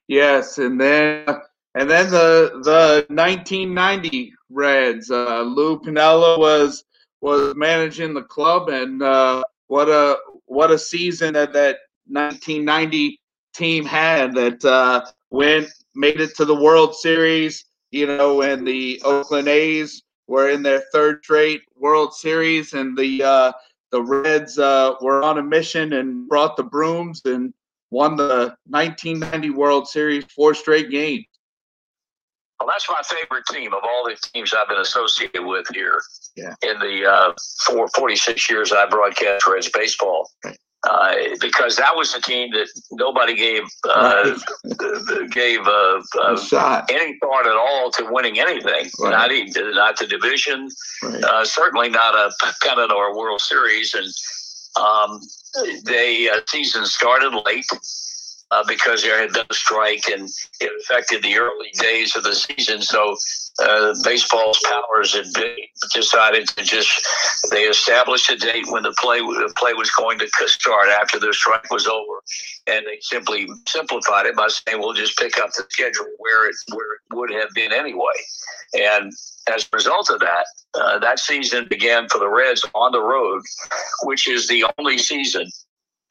Yes, 0.08 0.58
and 0.58 0.80
then 0.80 1.26
and 1.76 1.90
then 1.90 2.10
the 2.10 2.62
the 2.64 3.06
1990 3.10 4.34
Reds. 4.50 5.12
Uh, 5.12 5.42
Lou 5.42 5.80
Piniella 5.80 6.40
was 6.40 6.84
was 7.22 7.56
managing 7.56 8.14
the 8.14 8.24
club, 8.24 8.70
and 8.70 9.02
uh, 9.02 9.44
what 9.68 9.90
a 9.90 10.18
what 10.46 10.72
a 10.72 10.80
season 10.80 11.34
that 11.34 11.54
that 11.54 11.80
1990 12.08 13.20
team 13.54 13.86
had 13.86 14.34
that 14.36 14.64
uh, 14.64 15.06
went 15.30 15.70
made 15.96 16.22
it 16.22 16.36
to 16.38 16.46
the 16.46 16.56
World 16.56 16.96
Series. 16.96 17.66
You 17.92 18.08
know, 18.08 18.42
and 18.42 18.68
the 18.68 19.02
Oakland 19.06 19.48
A's 19.48 20.04
were 20.28 20.50
in 20.50 20.62
their 20.62 20.84
third 20.92 21.24
straight 21.24 21.62
World 21.76 22.14
Series, 22.14 22.74
and 22.74 22.98
the 22.98 23.24
uh, 23.24 23.52
the 23.92 24.02
Reds 24.02 24.60
uh, 24.60 24.96
were 25.02 25.24
on 25.24 25.38
a 25.38 25.44
mission 25.44 25.94
and 25.94 26.28
brought 26.28 26.58
the 26.58 26.64
brooms 26.64 27.22
and 27.26 27.54
won 27.90 28.16
the 28.18 28.56
1990 28.68 29.50
World 29.52 29.88
Series 29.88 30.26
four 30.36 30.54
straight 30.54 30.90
games. 30.90 31.26
Well, 32.60 32.68
that's 32.68 32.88
my 32.90 33.02
favorite 33.04 33.46
team 33.52 33.74
of 33.74 33.82
all 33.84 34.04
the 34.06 34.16
teams 34.34 34.54
I've 34.54 34.68
been 34.68 34.80
associated 34.80 35.46
with 35.46 35.68
here 35.74 36.02
Yeah. 36.36 36.56
in 36.64 36.80
the 36.80 37.06
uh, 37.06 37.34
four, 37.66 37.88
46 37.90 38.50
years 38.50 38.72
I 38.72 38.88
broadcast 38.88 39.46
Reds 39.48 39.70
baseball. 39.70 40.30
Right. 40.44 40.58
Uh, 40.84 41.16
because 41.42 41.76
that 41.76 41.96
was 41.96 42.14
the 42.14 42.22
team 42.22 42.52
that 42.52 42.68
nobody 42.92 43.36
gave 43.36 43.64
uh, 43.90 44.38
gave 45.32 45.62
uh, 45.68 46.02
A 46.20 46.38
uh, 46.54 46.86
any 46.90 47.18
thought 47.18 47.48
at 47.48 47.56
all 47.58 47.90
to 47.92 48.08
winning 48.12 48.40
anything. 48.40 48.90
Right. 49.00 49.10
Not 49.10 49.32
even, 49.32 49.72
not 49.74 49.98
the 49.98 50.06
division, 50.06 50.70
Right. 51.02 51.24
uh, 51.24 51.46
certainly 51.46 51.90
not 51.90 52.14
a 52.16 52.32
pennant 52.62 52.92
or 52.92 53.08
a 53.08 53.18
World 53.18 53.42
Series. 53.42 53.96
And 53.96 54.08
um, 54.82 55.20
they 55.84 56.30
uh, 56.30 56.42
season 56.48 56.86
started 56.86 57.34
late 57.46 57.66
uh, 58.52 58.64
because 58.68 59.04
there 59.04 59.20
had 59.20 59.34
been 59.34 59.46
a 59.50 59.54
strike 59.54 60.08
and 60.10 60.30
it 60.62 60.72
affected 60.82 61.22
the 61.22 61.38
early 61.38 61.70
days 61.80 62.16
of 62.16 62.24
the 62.24 62.34
season. 62.34 62.82
So 62.82 63.16
uh, 63.60 63.94
baseball's 64.04 64.60
powers 64.66 65.14
had 65.14 65.26
decided 65.94 66.48
to 66.50 66.64
just 66.64 66.90
they 67.52 67.64
established 67.64 68.30
a 68.30 68.38
date 68.38 68.66
when 68.70 68.84
the 68.84 68.96
play 69.00 69.20
the 69.20 69.54
play 69.58 69.74
was 69.74 69.92
going 69.92 70.20
to 70.20 70.28
start 70.48 70.90
after 70.90 71.20
the 71.20 71.34
strike 71.34 71.70
was 71.72 71.88
over, 71.88 72.24
and 72.68 72.86
they 72.86 73.00
simply 73.02 73.48
simplified 73.68 74.26
it 74.26 74.36
by 74.36 74.48
saying 74.48 74.80
we'll 74.80 74.94
just 74.94 75.18
pick 75.18 75.38
up 75.40 75.52
the 75.54 75.66
schedule 75.70 76.08
where 76.18 76.50
it 76.50 76.56
where 76.74 76.96
it 76.96 77.16
would 77.16 77.32
have 77.32 77.50
been 77.54 77.74
anyway. 77.74 78.06
And 78.74 79.12
as 79.50 79.64
a 79.64 79.76
result 79.76 80.10
of 80.10 80.20
that, 80.20 80.46
uh, 80.74 81.00
that 81.00 81.20
season 81.20 81.68
began 81.70 82.08
for 82.10 82.20
the 82.20 82.30
Reds 82.30 82.66
on 82.76 82.92
the 82.92 83.02
road, 83.02 83.42
which 84.04 84.28
is 84.28 84.48
the 84.48 84.66
only 84.78 84.98
season 84.98 85.50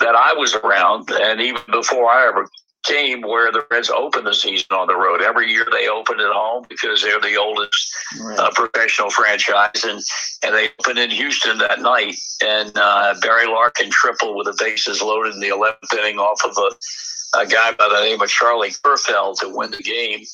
that 0.00 0.14
I 0.14 0.32
was 0.34 0.54
around, 0.54 1.10
and 1.10 1.40
even 1.40 1.62
before 1.70 2.10
I 2.10 2.28
ever 2.28 2.48
came, 2.84 3.22
where 3.22 3.50
the 3.50 3.64
Reds 3.70 3.90
opened 3.90 4.26
the 4.26 4.34
season 4.34 4.68
on 4.70 4.86
the 4.86 4.96
road. 4.96 5.20
Every 5.20 5.50
year 5.50 5.66
they 5.70 5.88
opened 5.88 6.20
at 6.20 6.32
home 6.32 6.64
because 6.68 7.02
they're 7.02 7.20
the 7.20 7.36
oldest 7.36 7.94
right. 8.20 8.38
uh, 8.38 8.50
professional 8.52 9.10
franchise, 9.10 9.84
and 9.84 10.00
and 10.42 10.54
they 10.54 10.68
opened 10.78 10.98
in 10.98 11.10
Houston 11.10 11.58
that 11.58 11.80
night. 11.80 12.16
And 12.44 12.72
uh, 12.76 13.14
Barry 13.20 13.46
Larkin 13.46 13.90
tripled 13.90 14.36
with 14.36 14.46
the 14.46 14.64
bases 14.64 15.02
loaded 15.02 15.34
in 15.34 15.40
the 15.40 15.48
11th 15.48 15.98
inning 15.98 16.18
off 16.18 16.44
of 16.44 16.56
a, 16.56 17.40
a 17.40 17.46
guy 17.46 17.72
by 17.72 17.88
the 17.88 18.04
name 18.04 18.20
of 18.20 18.28
Charlie 18.28 18.70
Kerfeld 18.70 19.40
to 19.40 19.48
win 19.48 19.70
the 19.70 19.82
game 19.82 20.24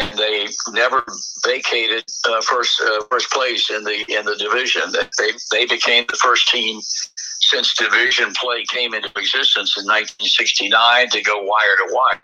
and 0.00 0.18
they 0.18 0.46
never 0.72 1.04
vacated 1.44 2.04
uh, 2.28 2.40
first 2.42 2.80
uh, 2.80 3.02
first 3.10 3.30
place 3.30 3.70
in 3.70 3.84
the 3.84 4.04
in 4.08 4.24
the 4.24 4.36
division. 4.36 4.82
They 4.92 5.32
they 5.50 5.66
became 5.66 6.04
the 6.08 6.16
first 6.16 6.48
team 6.48 6.80
since 7.48 7.74
division 7.74 8.32
play 8.34 8.64
came 8.64 8.92
into 8.92 9.08
existence 9.16 9.76
in 9.76 9.84
1969 9.86 11.08
to 11.10 11.22
go 11.22 11.42
wire 11.42 11.76
to 11.78 11.88
wire. 11.90 12.20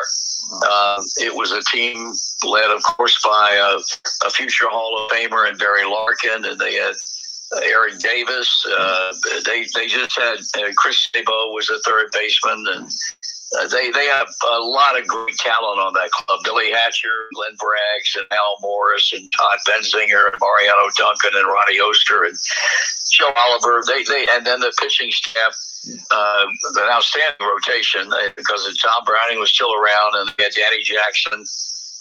Uh, 0.68 1.02
it 1.16 1.34
was 1.34 1.52
a 1.52 1.62
team 1.62 2.12
led, 2.44 2.70
of 2.70 2.82
course, 2.82 3.18
by 3.24 3.54
a, 3.54 4.26
a, 4.26 4.30
future 4.30 4.68
Hall 4.68 5.02
of 5.02 5.10
Famer 5.10 5.48
and 5.48 5.58
Barry 5.58 5.84
Larkin, 5.84 6.44
and 6.44 6.58
they 6.58 6.74
had 6.74 6.94
Eric 7.64 7.98
Davis. 8.00 8.66
Uh, 8.66 9.14
they 9.46 9.66
they 9.74 9.86
just 9.86 10.16
had 10.18 10.38
uh, 10.58 10.72
Chris 10.76 11.08
Sabo 11.14 11.52
was 11.52 11.70
a 11.70 11.78
third 11.80 12.10
baseman, 12.12 12.66
and 12.74 12.90
uh, 13.52 13.68
they 13.68 13.90
they 13.90 14.06
have 14.06 14.26
a 14.52 14.58
lot 14.58 14.98
of 14.98 15.06
great 15.06 15.36
talent 15.36 15.78
on 15.78 15.92
that 15.94 16.10
club. 16.10 16.40
Billy 16.44 16.72
Hatcher, 16.72 17.28
Glenn 17.34 17.56
Braggs, 17.56 18.16
and 18.16 18.26
Hal 18.30 18.56
Morris, 18.60 19.12
and 19.12 19.30
Todd 19.32 19.58
Benzinger, 19.68 20.32
and 20.32 20.40
Mariano 20.40 20.88
Duncan, 20.96 21.30
and 21.34 21.46
Ronnie 21.46 21.78
Oester, 21.78 22.26
and 22.26 22.36
Joe 23.12 23.32
Oliver. 23.36 23.82
They 23.86 24.02
they 24.04 24.26
and 24.32 24.46
then 24.46 24.60
the 24.60 24.72
pitching 24.80 25.10
staff. 25.10 25.54
Uh, 26.10 26.46
an 26.76 26.88
outstanding 26.88 27.46
rotation 27.46 28.10
uh, 28.10 28.30
because 28.36 28.64
Tom 28.80 29.04
Browning 29.04 29.38
was 29.38 29.52
still 29.52 29.74
around, 29.74 30.14
and 30.14 30.32
they 30.38 30.44
had 30.44 30.52
Danny 30.54 30.82
Jackson, 30.82 31.44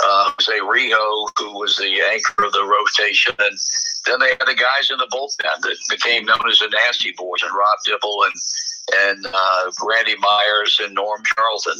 uh, 0.05 0.31
Jose 0.39 0.57
Rijo, 0.59 1.27
who 1.38 1.59
was 1.59 1.75
the 1.75 2.00
anchor 2.00 2.45
of 2.45 2.53
the 2.53 2.63
rotation, 2.63 3.35
and 3.39 3.59
then 4.05 4.19
they 4.21 4.29
had 4.29 4.47
the 4.47 4.55
guys 4.55 4.89
in 4.89 4.97
the 5.00 5.07
bullpen 5.12 5.59
that 5.63 5.77
became 5.89 6.23
known 6.23 6.47
as 6.50 6.59
the 6.59 6.69
Nasty 6.69 7.12
Boys, 7.17 7.43
and 7.43 7.51
Rob 7.51 7.77
Dibble 7.83 8.23
and 8.23 8.33
and 8.91 9.25
uh, 9.25 9.71
Randy 9.85 10.15
Myers 10.17 10.79
and 10.83 10.93
Norm 10.93 11.21
Charlton. 11.35 11.79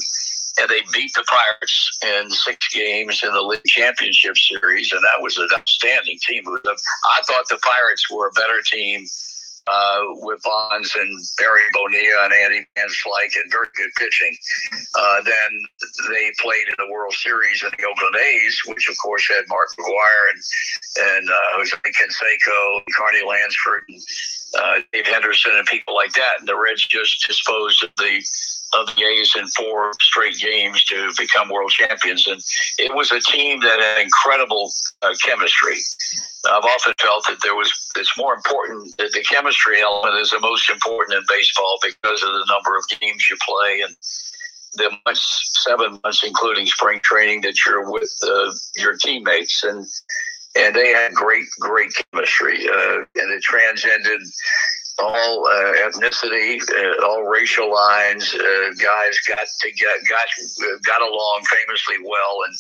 And 0.60 0.70
they 0.70 0.82
beat 0.94 1.12
the 1.16 1.24
Pirates 1.24 1.98
in 2.06 2.30
six 2.30 2.68
games 2.72 3.24
in 3.24 3.34
the 3.34 3.42
league 3.42 3.64
championship 3.66 4.38
series, 4.38 4.92
and 4.92 5.02
that 5.02 5.20
was 5.20 5.36
an 5.40 5.48
outstanding 5.58 6.20
team. 6.22 6.44
I 6.48 7.22
thought 7.26 7.50
the 7.50 7.58
Pirates 7.58 8.10
were 8.12 8.28
a 8.28 8.32
better 8.34 8.62
team 8.64 9.08
uh, 9.68 10.02
with 10.22 10.42
Bonds 10.44 10.96
and 10.96 11.12
Barry 11.38 11.62
Bonilla 11.74 12.26
and 12.26 12.34
Andy 12.34 12.68
Van 12.76 12.88
Slyke 12.88 13.36
and 13.42 13.52
very 13.52 13.68
good 13.76 13.92
pitching. 13.98 14.36
Uh, 14.96 15.22
then 15.24 15.52
they 16.10 16.32
played 16.40 16.68
in 16.68 16.76
the 16.78 16.92
World 16.92 17.14
Series 17.14 17.64
in 17.64 17.70
the 17.78 17.86
Oakland 17.86 18.16
A's, 18.16 18.62
which 18.68 18.90
of 18.90 18.96
course 19.02 19.28
had 19.28 19.44
Mark 19.48 19.70
McGwire 19.80 20.26
and 20.32 20.42
and 21.16 21.30
uh, 21.30 21.50
Jose 21.56 21.76
Canseco, 21.76 22.84
and 22.86 22.96
Carney 22.96 23.24
Lansford, 23.26 23.84
and 23.88 24.02
uh, 24.58 24.76
Dave 24.92 25.08
Henderson, 25.08 25.54
and 25.56 25.66
people 25.68 25.96
like 25.96 26.14
that. 26.14 26.40
And 26.40 26.48
the 26.48 26.60
Reds 26.60 26.86
just 26.86 27.26
disposed 27.28 27.84
of 27.84 27.92
the 27.98 28.22
of 28.78 28.96
the 28.96 29.04
A's 29.04 29.36
in 29.36 29.48
four 29.50 29.94
straight 30.00 30.38
games 30.38 30.84
to 30.86 31.12
become 31.18 31.50
world 31.50 31.72
champions. 31.72 32.28
And 32.28 32.42
it 32.80 32.94
was 32.94 33.12
a 33.12 33.20
team 33.20 33.60
that 33.62 33.80
had 33.80 34.02
incredible 34.02 34.72
uh, 35.02 35.14
chemistry. 35.24 35.78
I've 36.46 36.64
often 36.64 36.94
felt 37.00 37.26
that 37.28 37.42
there 37.42 37.56
was 37.56 37.72
it's 37.96 38.18
more 38.18 38.34
important 38.34 38.98
that 38.98 39.12
the 39.14 39.24
chemistry 39.24 39.82
element 39.82 40.16
is 40.22 40.32
the 40.32 40.40
most 40.40 40.70
important 40.70 41.18
in 41.18 41.24
baseball 41.30 41.80
because 41.82 42.22
of 42.22 42.30
the 42.34 42.46
number 42.50 42.78
of 42.78 42.84
games 43.00 43.28
you 43.30 43.38
play 43.42 43.82
and 43.82 43.96
the 44.76 44.98
months, 45.06 45.62
seven 45.64 46.00
months, 46.04 46.24
including 46.24 46.66
spring 46.66 47.00
training, 47.04 47.42
that 47.42 47.56
you're 47.66 47.92
with 47.92 48.12
uh, 48.24 48.52
your 48.76 48.98
teammates 48.98 49.64
and 49.64 49.86
and 50.56 50.76
they 50.76 50.90
had 50.90 51.14
great, 51.14 51.46
great 51.60 51.92
chemistry, 52.12 52.68
uh, 52.70 52.98
and 53.16 53.32
it 53.32 53.42
transcended 53.42 54.22
all 55.00 55.46
uh, 55.48 55.74
ethnicity, 55.90 56.62
uh, 56.62 57.06
all 57.06 57.24
racial 57.24 57.72
lines. 57.74 58.34
Uh, 58.34 58.70
guys 58.82 59.20
got 59.28 59.46
to 59.62 59.72
get 59.72 59.98
got 60.10 60.28
got 60.86 61.02
along 61.02 61.44
famously 61.46 61.96
well, 62.04 62.44
and 62.46 62.56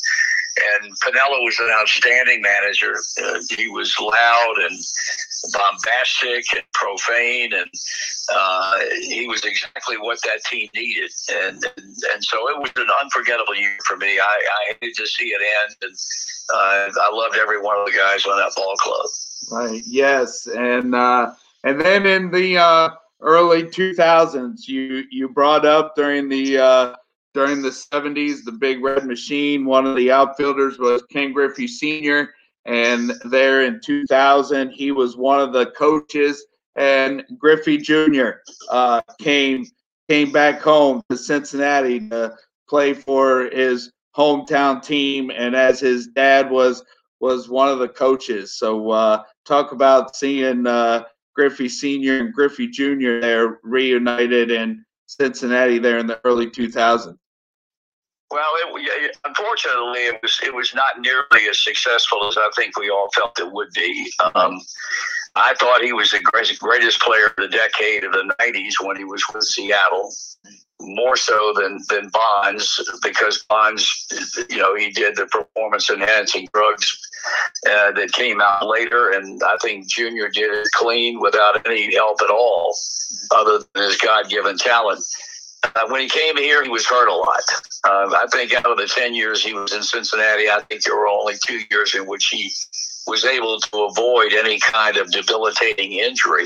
and 0.55 0.93
Piniella 0.99 1.43
was 1.43 1.59
an 1.59 1.69
outstanding 1.71 2.41
manager. 2.41 2.95
Uh, 3.23 3.39
he 3.49 3.67
was 3.69 3.95
loud 3.99 4.55
and 4.59 4.79
bombastic 5.51 6.45
and 6.53 6.63
profane, 6.73 7.53
and 7.53 7.69
uh, 8.33 8.79
he 9.01 9.27
was 9.27 9.43
exactly 9.43 9.97
what 9.97 10.21
that 10.23 10.43
team 10.45 10.69
needed. 10.75 11.11
And, 11.31 11.65
and, 11.77 11.95
and 12.13 12.23
so 12.23 12.49
it 12.49 12.59
was 12.59 12.71
an 12.75 12.87
unforgettable 13.01 13.55
year 13.55 13.77
for 13.85 13.97
me. 13.97 14.19
I, 14.19 14.23
I 14.23 14.73
hated 14.79 14.95
to 14.97 15.07
see 15.07 15.25
it 15.25 15.41
end, 15.41 15.75
and 15.81 15.95
uh, 16.53 17.01
I 17.01 17.11
loved 17.13 17.37
every 17.37 17.61
one 17.61 17.79
of 17.79 17.85
the 17.85 17.97
guys 17.97 18.25
on 18.25 18.37
that 18.37 18.53
ball 18.55 18.75
club. 18.77 19.05
Right. 19.51 19.83
Yes, 19.85 20.47
and 20.47 20.93
and 21.63 21.79
then 21.79 22.05
in 22.05 22.29
the 22.29 22.57
uh, 22.57 22.89
early 23.21 23.63
2000s, 23.63 24.67
you 24.67 25.03
you 25.11 25.29
brought 25.29 25.65
up 25.65 25.95
during 25.95 26.29
the 26.29 26.57
uh, 26.57 26.95
during 27.33 27.61
the 27.61 27.69
70s 27.69 28.43
the 28.43 28.51
Big 28.51 28.83
Red 28.83 29.05
Machine. 29.05 29.65
One 29.65 29.87
of 29.87 29.95
the 29.95 30.11
outfielders 30.11 30.77
was 30.77 31.03
Ken 31.11 31.33
Griffey 31.33 31.67
Sr. 31.67 32.33
And 32.65 33.11
there 33.25 33.63
in 33.63 33.81
2000, 33.83 34.71
he 34.71 34.91
was 34.91 35.17
one 35.17 35.41
of 35.41 35.51
the 35.51 35.67
coaches. 35.71 36.45
And 36.75 37.23
Griffey 37.37 37.77
Jr. 37.77 38.31
Uh, 38.69 39.01
came 39.19 39.65
came 40.09 40.31
back 40.31 40.61
home 40.61 41.01
to 41.09 41.17
Cincinnati 41.17 42.09
to 42.09 42.35
play 42.67 42.93
for 42.93 43.49
his 43.51 43.91
hometown 44.15 44.83
team, 44.83 45.31
and 45.31 45.55
as 45.55 45.79
his 45.79 46.07
dad 46.07 46.49
was 46.49 46.83
was 47.19 47.47
one 47.47 47.69
of 47.69 47.79
the 47.79 47.87
coaches. 47.87 48.57
So 48.57 48.91
uh, 48.91 49.23
talk 49.45 49.71
about 49.71 50.15
seeing 50.15 50.67
uh, 50.67 51.03
Griffey 51.35 51.69
Senior 51.69 52.19
and 52.19 52.33
Griffey 52.33 52.67
Junior 52.67 53.19
there 53.19 53.59
reunited 53.63 54.51
in 54.51 54.85
Cincinnati 55.07 55.79
there 55.79 55.97
in 55.97 56.07
the 56.07 56.19
early 56.23 56.47
2000s. 56.47 57.17
Well, 58.31 58.49
it, 58.75 59.17
unfortunately, 59.25 59.99
it 59.99 60.19
was 60.23 60.39
it 60.43 60.53
was 60.53 60.73
not 60.73 60.99
nearly 60.99 61.47
as 61.49 61.63
successful 61.63 62.27
as 62.27 62.35
I 62.35 62.49
think 62.55 62.77
we 62.79 62.89
all 62.89 63.09
felt 63.13 63.39
it 63.39 63.51
would 63.51 63.69
be. 63.75 64.11
Um, 64.33 64.59
I 65.35 65.53
thought 65.55 65.83
he 65.83 65.93
was 65.93 66.11
the 66.11 66.19
greatest, 66.19 66.59
greatest 66.59 66.99
player 66.99 67.27
of 67.27 67.35
the 67.37 67.47
decade 67.47 68.03
of 68.03 68.11
the 68.11 68.33
'90s 68.41 68.73
when 68.81 68.97
he 68.97 69.03
was 69.03 69.23
with 69.31 69.43
Seattle 69.43 70.11
more 70.81 71.15
so 71.15 71.53
than 71.55 71.79
than 71.89 72.09
Bonds 72.09 72.81
because 73.03 73.43
Bonds, 73.49 74.07
you 74.49 74.57
know, 74.57 74.75
he 74.75 74.91
did 74.91 75.15
the 75.15 75.27
performance 75.27 75.91
enhancing 75.91 76.47
drugs 76.53 76.97
uh, 77.69 77.91
that 77.93 78.11
came 78.13 78.41
out 78.41 78.67
later, 78.67 79.11
and 79.11 79.41
I 79.43 79.55
think 79.61 79.87
Junior 79.87 80.29
did 80.29 80.53
it 80.53 80.67
clean 80.73 81.19
without 81.19 81.65
any 81.65 81.93
help 81.95 82.21
at 82.21 82.29
all, 82.29 82.75
other 83.31 83.59
than 83.73 83.83
his 83.83 83.97
God 83.97 84.29
given 84.29 84.57
talent. 84.57 85.03
Uh, 85.63 85.87
when 85.87 86.01
he 86.01 86.09
came 86.09 86.35
here, 86.35 86.63
he 86.63 86.69
was 86.69 86.85
hurt 86.85 87.07
a 87.07 87.15
lot. 87.15 87.43
Uh, 87.85 88.15
I 88.15 88.27
think 88.31 88.53
out 88.53 88.65
of 88.65 88.77
the 88.77 88.87
10 88.87 89.13
years 89.13 89.43
he 89.43 89.53
was 89.53 89.73
in 89.73 89.81
Cincinnati, 89.81 90.49
I 90.49 90.61
think 90.61 90.83
there 90.83 90.95
were 90.95 91.07
only 91.07 91.35
two 91.45 91.61
years 91.71 91.95
in 91.95 92.05
which 92.05 92.27
he 92.27 92.51
was 93.07 93.25
able 93.25 93.59
to 93.59 93.83
avoid 93.83 94.33
any 94.33 94.59
kind 94.59 94.97
of 94.97 95.11
debilitating 95.11 95.93
injury. 95.93 96.45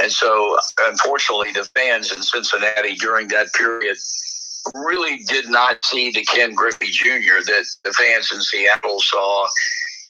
And 0.00 0.10
so, 0.10 0.58
unfortunately, 0.80 1.52
the 1.52 1.68
fans 1.74 2.12
in 2.12 2.22
Cincinnati 2.22 2.94
during 2.96 3.28
that 3.28 3.52
period 3.54 3.96
really 4.74 5.18
did 5.24 5.48
not 5.48 5.84
see 5.84 6.10
the 6.10 6.24
Ken 6.24 6.54
Griffey 6.54 6.90
Jr. 6.90 7.44
that 7.46 7.64
the 7.84 7.92
fans 7.92 8.30
in 8.32 8.40
Seattle 8.40 9.00
saw 9.00 9.46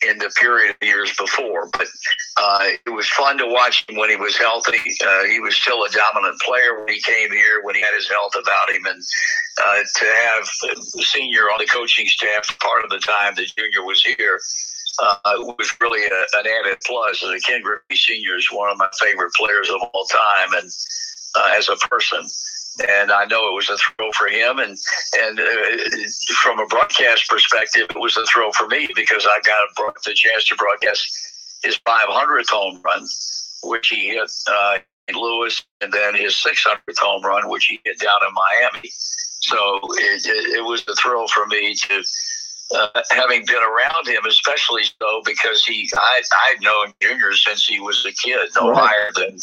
in 0.08 0.18
the 0.18 0.30
period 0.40 0.74
of 0.74 0.86
years 0.86 1.14
before. 1.16 1.68
But 1.72 1.86
uh, 2.36 2.68
it 2.86 2.90
was 2.90 3.08
fun 3.08 3.38
to 3.38 3.46
watch 3.46 3.84
him 3.88 3.96
when 3.96 4.10
he 4.10 4.16
was 4.16 4.36
healthy. 4.36 4.78
Uh, 5.04 5.24
he 5.24 5.40
was 5.40 5.56
still 5.56 5.84
a 5.84 5.88
dominant 5.90 6.40
player 6.40 6.78
when 6.78 6.92
he 6.92 7.00
came 7.02 7.30
here, 7.30 7.62
when 7.62 7.74
he 7.74 7.80
had 7.80 7.94
his 7.94 8.08
health 8.08 8.32
about 8.34 8.70
him. 8.70 8.84
And 8.86 9.02
uh, 9.64 9.82
to 9.96 10.04
have 10.04 10.46
senior 11.04 11.50
on 11.52 11.58
the 11.58 11.66
coaching 11.66 12.06
staff 12.06 12.58
part 12.60 12.84
of 12.84 12.90
the 12.90 12.98
time 12.98 13.34
that 13.36 13.52
junior 13.56 13.84
was 13.84 14.02
here 14.02 14.40
uh, 15.02 15.34
was 15.58 15.74
really 15.80 16.04
a, 16.04 16.38
an 16.38 16.46
added 16.46 16.78
plus. 16.86 17.22
And 17.22 17.42
Ken 17.44 17.62
Griffey 17.62 17.96
Sr. 17.96 18.36
is 18.36 18.48
one 18.50 18.70
of 18.70 18.78
my 18.78 18.88
favorite 19.00 19.32
players 19.34 19.70
of 19.70 19.80
all 19.92 20.04
time, 20.06 20.52
and 20.54 20.70
uh, 21.36 21.52
as 21.56 21.68
a 21.68 21.76
person. 21.88 22.26
And 22.80 23.12
I 23.12 23.26
know 23.26 23.48
it 23.48 23.54
was 23.54 23.68
a 23.68 23.76
thrill 23.76 24.12
for 24.12 24.28
him, 24.28 24.58
and 24.58 24.78
and 25.18 25.38
uh, 25.38 26.08
from 26.42 26.58
a 26.58 26.66
broadcast 26.66 27.28
perspective, 27.28 27.86
it 27.90 27.98
was 27.98 28.16
a 28.16 28.24
thrill 28.24 28.52
for 28.52 28.66
me 28.66 28.88
because 28.94 29.26
I 29.26 29.38
got 29.44 29.94
the 30.04 30.14
chance 30.14 30.46
to 30.46 30.56
broadcast 30.56 31.06
his 31.62 31.78
500th 31.86 32.48
home 32.48 32.80
run, 32.82 33.06
which 33.64 33.88
he 33.88 34.08
hit 34.08 34.30
uh, 34.48 34.78
in 35.08 35.16
Lewis, 35.16 35.62
and 35.80 35.92
then 35.92 36.14
his 36.14 36.34
600th 36.34 36.98
home 36.98 37.22
run, 37.22 37.50
which 37.50 37.66
he 37.66 37.78
hit 37.84 37.98
down 38.00 38.18
in 38.26 38.34
Miami. 38.34 38.88
So 38.90 39.80
it, 39.98 40.26
it, 40.26 40.58
it 40.58 40.64
was 40.64 40.82
a 40.88 40.94
thrill 40.94 41.28
for 41.28 41.46
me 41.46 41.74
to 41.74 42.02
uh, 42.74 43.02
having 43.10 43.44
been 43.46 43.62
around 43.62 44.06
him, 44.06 44.24
especially 44.26 44.82
so 44.84 45.22
because 45.24 45.64
he, 45.64 45.90
I, 45.94 46.22
I'd 46.48 46.62
known 46.62 46.94
Junior 47.02 47.32
since 47.34 47.66
he 47.66 47.80
was 47.80 48.04
a 48.06 48.12
kid, 48.12 48.38
no 48.60 48.70
right. 48.70 48.88
higher 48.88 49.10
than 49.14 49.38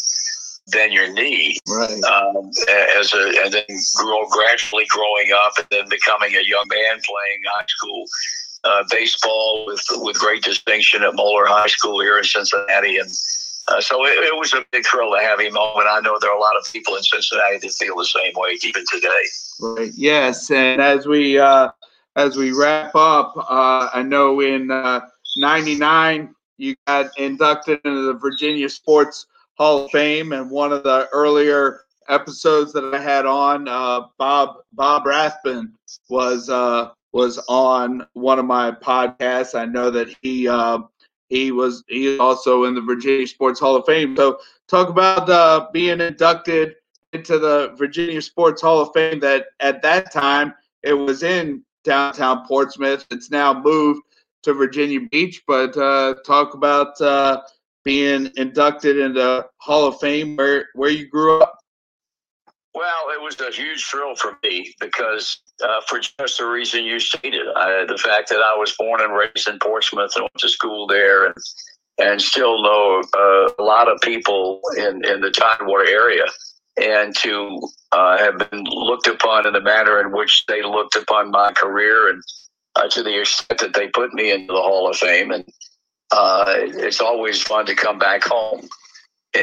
than 0.72 0.92
your 0.92 1.12
knee. 1.12 1.58
Right. 1.68 2.02
Um, 2.04 2.50
as 2.98 3.12
a, 3.14 3.32
and 3.44 3.52
then 3.52 3.78
grow, 3.96 4.26
gradually 4.28 4.86
growing 4.88 5.32
up 5.34 5.52
and 5.58 5.66
then 5.70 5.88
becoming 5.88 6.34
a 6.34 6.42
young 6.42 6.66
man 6.68 7.00
playing 7.04 7.42
high 7.46 7.64
school 7.68 8.06
uh, 8.64 8.84
baseball 8.90 9.64
with 9.66 9.84
with 9.90 10.18
great 10.18 10.42
distinction 10.42 11.02
at 11.02 11.14
Moeller 11.14 11.46
High 11.46 11.68
School 11.68 12.00
here 12.00 12.18
in 12.18 12.24
Cincinnati, 12.24 12.98
and 12.98 13.08
uh, 13.68 13.80
so 13.80 14.04
it, 14.04 14.10
it, 14.10 14.36
was 14.36 14.52
a 14.52 14.64
big 14.70 14.84
thrill 14.84 15.12
to 15.12 15.20
have 15.20 15.40
him 15.40 15.56
on. 15.56 15.80
And 15.80 15.88
I 15.88 16.00
know 16.00 16.18
there 16.20 16.30
are 16.30 16.36
a 16.36 16.40
lot 16.40 16.56
of 16.56 16.70
people 16.72 16.96
in 16.96 17.02
Cincinnati 17.02 17.58
that 17.58 17.72
feel 17.72 17.96
the 17.96 18.04
same 18.04 18.32
way 18.34 18.58
even 18.62 18.84
today. 18.92 19.24
Right. 19.60 19.92
Yes, 19.94 20.50
and 20.50 20.80
as 20.80 21.06
we 21.06 21.38
uh, 21.38 21.70
as 22.16 22.36
we 22.36 22.52
wrap 22.52 22.94
up, 22.94 23.34
uh, 23.36 23.88
I 23.94 24.02
know 24.02 24.40
in 24.40 24.66
'99 25.36 26.20
uh, 26.20 26.26
you 26.58 26.74
got 26.86 27.18
inducted 27.18 27.80
into 27.84 28.02
the 28.02 28.14
Virginia 28.14 28.68
Sports 28.68 29.26
Hall 29.60 29.84
of 29.84 29.90
Fame, 29.90 30.32
and 30.32 30.50
one 30.50 30.72
of 30.72 30.84
the 30.84 31.06
earlier 31.12 31.82
episodes 32.08 32.72
that 32.72 32.94
I 32.94 32.98
had 32.98 33.26
on, 33.26 33.68
uh, 33.68 34.06
Bob 34.16 34.56
Bob 34.72 35.04
Rathbun 35.04 35.74
was 36.08 36.48
uh, 36.48 36.92
was 37.12 37.38
on 37.46 38.06
one 38.14 38.38
of 38.38 38.46
my 38.46 38.70
podcasts. 38.70 39.54
I 39.54 39.66
know 39.66 39.90
that 39.90 40.08
he 40.22 40.48
uh, 40.48 40.78
he 41.28 41.52
was 41.52 41.84
he 41.88 42.16
also 42.16 42.64
in 42.64 42.74
the 42.74 42.80
Virginia 42.80 43.26
Sports 43.26 43.60
Hall 43.60 43.76
of 43.76 43.84
Fame. 43.84 44.16
So 44.16 44.38
talk 44.66 44.88
about 44.88 45.28
uh, 45.28 45.68
being 45.74 46.00
inducted 46.00 46.76
into 47.12 47.38
the 47.38 47.74
Virginia 47.76 48.22
Sports 48.22 48.62
Hall 48.62 48.80
of 48.80 48.90
Fame. 48.94 49.20
That 49.20 49.48
at 49.60 49.82
that 49.82 50.10
time 50.10 50.54
it 50.82 50.94
was 50.94 51.22
in 51.22 51.62
downtown 51.84 52.46
Portsmouth. 52.46 53.06
It's 53.10 53.30
now 53.30 53.52
moved 53.52 54.00
to 54.44 54.54
Virginia 54.54 55.00
Beach. 55.12 55.42
But 55.46 55.76
uh, 55.76 56.14
talk 56.24 56.54
about 56.54 56.98
uh, 57.02 57.42
being 57.84 58.30
inducted 58.36 58.98
into 58.98 59.46
Hall 59.58 59.86
of 59.86 59.98
Fame 60.00 60.36
where 60.36 60.68
where 60.74 60.90
you 60.90 61.08
grew 61.08 61.40
up. 61.40 61.58
Well, 62.74 63.08
it 63.12 63.20
was 63.20 63.40
a 63.40 63.50
huge 63.50 63.84
thrill 63.84 64.14
for 64.14 64.38
me 64.44 64.72
because 64.78 65.40
uh, 65.62 65.80
for 65.88 65.98
just 65.98 66.38
the 66.38 66.46
reason 66.46 66.84
you 66.84 67.00
stated, 67.00 67.46
I, 67.56 67.84
the 67.86 67.98
fact 67.98 68.28
that 68.28 68.38
I 68.38 68.56
was 68.56 68.74
born 68.78 69.00
and 69.00 69.12
raised 69.12 69.48
in 69.48 69.58
Portsmouth 69.58 70.12
and 70.14 70.22
went 70.22 70.38
to 70.38 70.48
school 70.48 70.86
there, 70.86 71.26
and 71.26 71.34
and 71.98 72.22
still 72.22 72.62
know 72.62 73.02
uh, 73.16 73.50
a 73.58 73.62
lot 73.62 73.88
of 73.88 74.00
people 74.02 74.60
in 74.76 75.04
in 75.04 75.20
the 75.20 75.30
Tidewater 75.30 75.86
area, 75.86 76.24
and 76.80 77.14
to 77.16 77.60
uh, 77.92 78.18
have 78.18 78.38
been 78.38 78.64
looked 78.64 79.08
upon 79.08 79.46
in 79.46 79.52
the 79.52 79.60
manner 79.60 80.00
in 80.00 80.12
which 80.12 80.44
they 80.46 80.62
looked 80.62 80.94
upon 80.94 81.32
my 81.32 81.50
career, 81.52 82.08
and 82.10 82.22
uh, 82.76 82.88
to 82.88 83.02
the 83.02 83.20
extent 83.20 83.60
that 83.60 83.74
they 83.74 83.88
put 83.88 84.14
me 84.14 84.30
into 84.30 84.52
the 84.52 84.62
Hall 84.62 84.88
of 84.88 84.96
Fame, 84.96 85.32
and 85.32 85.44
uh, 86.10 86.44
it's 86.56 87.00
always 87.00 87.42
fun 87.42 87.66
to 87.66 87.74
come 87.74 87.98
back 87.98 88.24
home. 88.24 88.68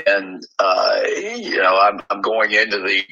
And, 0.06 0.45
uh, 0.60 1.01
you 1.15 1.58
know, 1.58 1.80
I'm, 1.80 2.01
I'm 2.10 2.21
going 2.21 2.51
into 2.51 2.80
the 2.80 3.03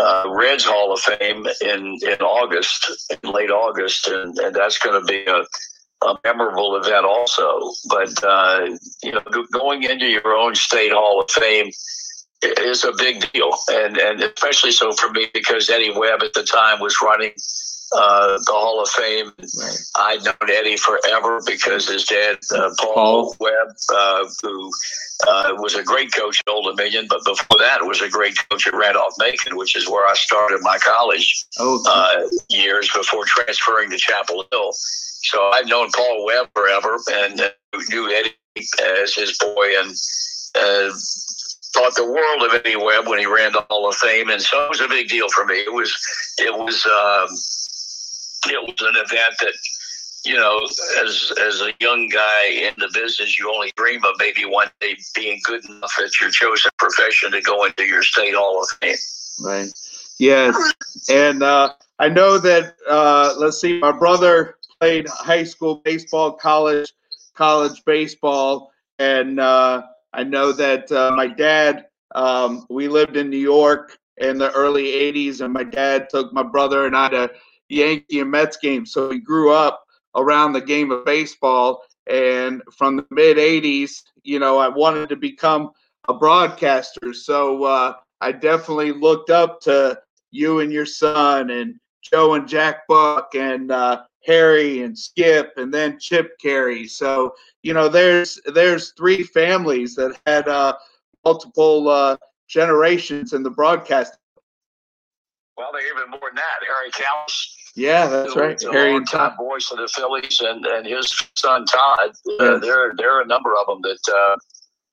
uh, 0.00 0.24
Reds 0.28 0.64
Hall 0.64 0.92
of 0.92 1.00
Fame 1.00 1.46
in, 1.60 1.98
in 2.02 2.20
August, 2.20 3.10
in 3.10 3.32
late 3.32 3.50
August, 3.50 4.06
and, 4.06 4.38
and 4.38 4.54
that's 4.54 4.78
going 4.78 5.00
to 5.00 5.04
be 5.06 5.24
a, 5.26 5.44
a 6.06 6.18
memorable 6.22 6.76
event 6.76 7.04
also. 7.04 7.72
But, 7.88 8.22
uh, 8.22 8.68
you 9.02 9.12
know, 9.12 9.22
going 9.52 9.82
into 9.82 10.06
your 10.06 10.36
own 10.36 10.54
state 10.54 10.92
Hall 10.92 11.20
of 11.20 11.30
Fame 11.30 11.70
is 12.42 12.84
a 12.84 12.92
big 12.96 13.30
deal. 13.32 13.50
And, 13.68 13.96
and 13.98 14.22
especially 14.22 14.70
so 14.70 14.92
for 14.92 15.10
me 15.10 15.28
because 15.34 15.68
Eddie 15.68 15.92
Webb 15.96 16.22
at 16.22 16.34
the 16.34 16.44
time 16.44 16.78
was 16.78 16.96
running 17.02 17.32
uh, 17.96 18.38
the 18.38 18.52
Hall 18.52 18.82
of 18.82 18.88
Fame. 18.88 19.32
Right. 19.38 19.76
I'd 19.96 20.24
known 20.24 20.50
Eddie 20.50 20.76
forever 20.76 21.40
because 21.46 21.88
his 21.88 22.04
dad, 22.04 22.38
uh, 22.54 22.70
Paul, 22.78 22.94
Paul, 22.94 23.36
Webb, 23.40 23.76
uh, 23.94 24.26
who 24.42 24.70
uh, 25.28 25.54
was 25.56 25.74
a 25.74 25.82
great 25.82 26.12
coach 26.12 26.40
at 26.46 26.50
Old 26.50 26.66
Dominion, 26.66 27.06
but 27.08 27.24
before 27.24 27.58
that 27.58 27.78
was 27.82 28.00
a 28.02 28.08
great 28.08 28.36
coach 28.48 28.66
at 28.66 28.74
Randolph 28.74 29.14
Macon, 29.18 29.56
which 29.56 29.76
is 29.76 29.88
where 29.88 30.06
I 30.06 30.14
started 30.14 30.60
my 30.62 30.78
college 30.78 31.44
oh, 31.58 31.82
uh, 31.88 32.28
years 32.48 32.90
before 32.94 33.24
transferring 33.24 33.90
to 33.90 33.96
Chapel 33.96 34.44
Hill. 34.52 34.70
So 34.72 35.50
I've 35.50 35.66
known 35.66 35.90
Paul 35.94 36.24
Webb 36.26 36.50
forever 36.54 36.98
and 37.12 37.40
uh, 37.40 37.50
knew 37.88 38.10
Eddie 38.12 38.34
as 39.00 39.14
his 39.14 39.36
boy 39.38 39.72
and 39.78 39.94
thought 41.74 41.94
the 41.94 42.04
world 42.04 42.42
of 42.42 42.54
Eddie 42.54 42.76
Webb 42.76 43.06
when 43.06 43.18
he 43.18 43.26
ran 43.26 43.52
the 43.52 43.64
Hall 43.70 43.88
of 43.88 43.94
Fame, 43.96 44.30
and 44.30 44.40
so 44.40 44.64
it 44.64 44.70
was 44.70 44.80
a 44.80 44.88
big 44.88 45.08
deal 45.08 45.28
for 45.28 45.44
me. 45.44 45.56
It 45.56 45.72
was, 45.72 45.94
it 46.38 46.52
was, 46.52 46.84
um, 46.86 47.28
it 48.46 48.62
was 48.62 48.80
an 48.80 48.94
event 48.96 49.34
that 49.40 49.54
you 50.24 50.36
know, 50.36 50.64
as 51.04 51.32
as 51.40 51.60
a 51.60 51.72
young 51.80 52.08
guy 52.08 52.48
in 52.50 52.74
the 52.78 52.90
business, 52.92 53.38
you 53.38 53.50
only 53.52 53.72
dream 53.76 54.04
of 54.04 54.14
maybe 54.18 54.44
one 54.44 54.68
day 54.80 54.96
being 55.14 55.40
good 55.44 55.64
enough 55.64 55.92
at 55.98 56.20
your 56.20 56.30
chosen 56.30 56.70
profession 56.78 57.32
to 57.32 57.40
go 57.40 57.64
into 57.64 57.84
your 57.84 58.02
state 58.02 58.34
hall 58.34 58.62
of 58.62 58.68
fame. 58.80 58.96
Right. 59.40 59.70
Yes, 60.18 60.56
and 61.08 61.42
uh, 61.42 61.72
I 61.98 62.08
know 62.08 62.38
that. 62.38 62.74
Uh, 62.88 63.34
let's 63.38 63.60
see, 63.60 63.78
my 63.78 63.92
brother 63.92 64.56
played 64.80 65.08
high 65.08 65.44
school 65.44 65.76
baseball, 65.84 66.32
college 66.32 66.92
college 67.34 67.84
baseball, 67.84 68.72
and 68.98 69.38
uh, 69.38 69.82
I 70.12 70.24
know 70.24 70.52
that 70.52 70.90
uh, 70.92 71.12
my 71.14 71.26
dad. 71.26 71.86
Um, 72.14 72.66
we 72.70 72.88
lived 72.88 73.18
in 73.18 73.28
New 73.28 73.36
York 73.36 73.98
in 74.16 74.38
the 74.38 74.50
early 74.52 74.86
'80s, 74.86 75.42
and 75.42 75.52
my 75.52 75.62
dad 75.62 76.08
took 76.10 76.32
my 76.32 76.42
brother 76.42 76.86
and 76.86 76.96
I 76.96 77.08
to 77.10 77.30
Yankee 77.68 78.20
and 78.20 78.30
Mets 78.30 78.56
games. 78.56 78.92
So 78.92 79.10
he 79.10 79.18
grew 79.18 79.52
up 79.52 79.84
around 80.14 80.52
the 80.52 80.60
game 80.60 80.90
of 80.90 81.04
baseball. 81.04 81.82
And 82.06 82.62
from 82.72 82.96
the 82.96 83.06
mid 83.10 83.36
80s, 83.36 84.02
you 84.22 84.38
know, 84.38 84.58
I 84.58 84.68
wanted 84.68 85.08
to 85.10 85.16
become 85.16 85.72
a 86.08 86.14
broadcaster. 86.14 87.12
So 87.12 87.64
uh, 87.64 87.94
I 88.20 88.32
definitely 88.32 88.92
looked 88.92 89.30
up 89.30 89.60
to 89.62 90.00
you 90.30 90.60
and 90.60 90.72
your 90.72 90.86
son 90.86 91.50
and 91.50 91.74
Joe 92.02 92.34
and 92.34 92.48
Jack 92.48 92.86
Buck 92.88 93.34
and 93.34 93.70
uh, 93.70 94.04
Harry 94.24 94.82
and 94.82 94.98
Skip 94.98 95.52
and 95.56 95.72
then 95.72 95.98
Chip 95.98 96.32
Caray. 96.40 96.86
So 96.86 97.34
you 97.62 97.74
know, 97.74 97.88
there's 97.88 98.40
there's 98.46 98.92
three 98.92 99.22
families 99.22 99.94
that 99.96 100.18
had 100.26 100.48
uh, 100.48 100.76
multiple 101.24 101.88
uh, 101.88 102.16
generations 102.48 103.32
in 103.32 103.42
the 103.42 103.50
broadcast. 103.50 104.16
Well, 105.56 105.70
they're 105.72 105.86
even 105.86 106.10
more 106.10 106.30
than 106.30 106.36
that. 106.36 106.60
Harry 106.66 106.90
Kalas 106.92 107.57
yeah, 107.78 108.06
that's 108.08 108.36
right. 108.36 108.60
Harry 108.72 108.96
and 108.96 109.08
Todd 109.08 109.34
voice 109.38 109.70
of 109.70 109.78
the 109.78 109.88
Phillies, 109.88 110.40
and, 110.40 110.66
and 110.66 110.86
his 110.86 111.16
son 111.34 111.64
Todd. 111.64 112.10
Uh, 112.40 112.58
there, 112.58 112.92
there 112.96 113.16
are 113.16 113.22
a 113.22 113.26
number 113.26 113.54
of 113.54 113.66
them 113.66 113.80
that 113.82 114.12
uh, 114.12 114.36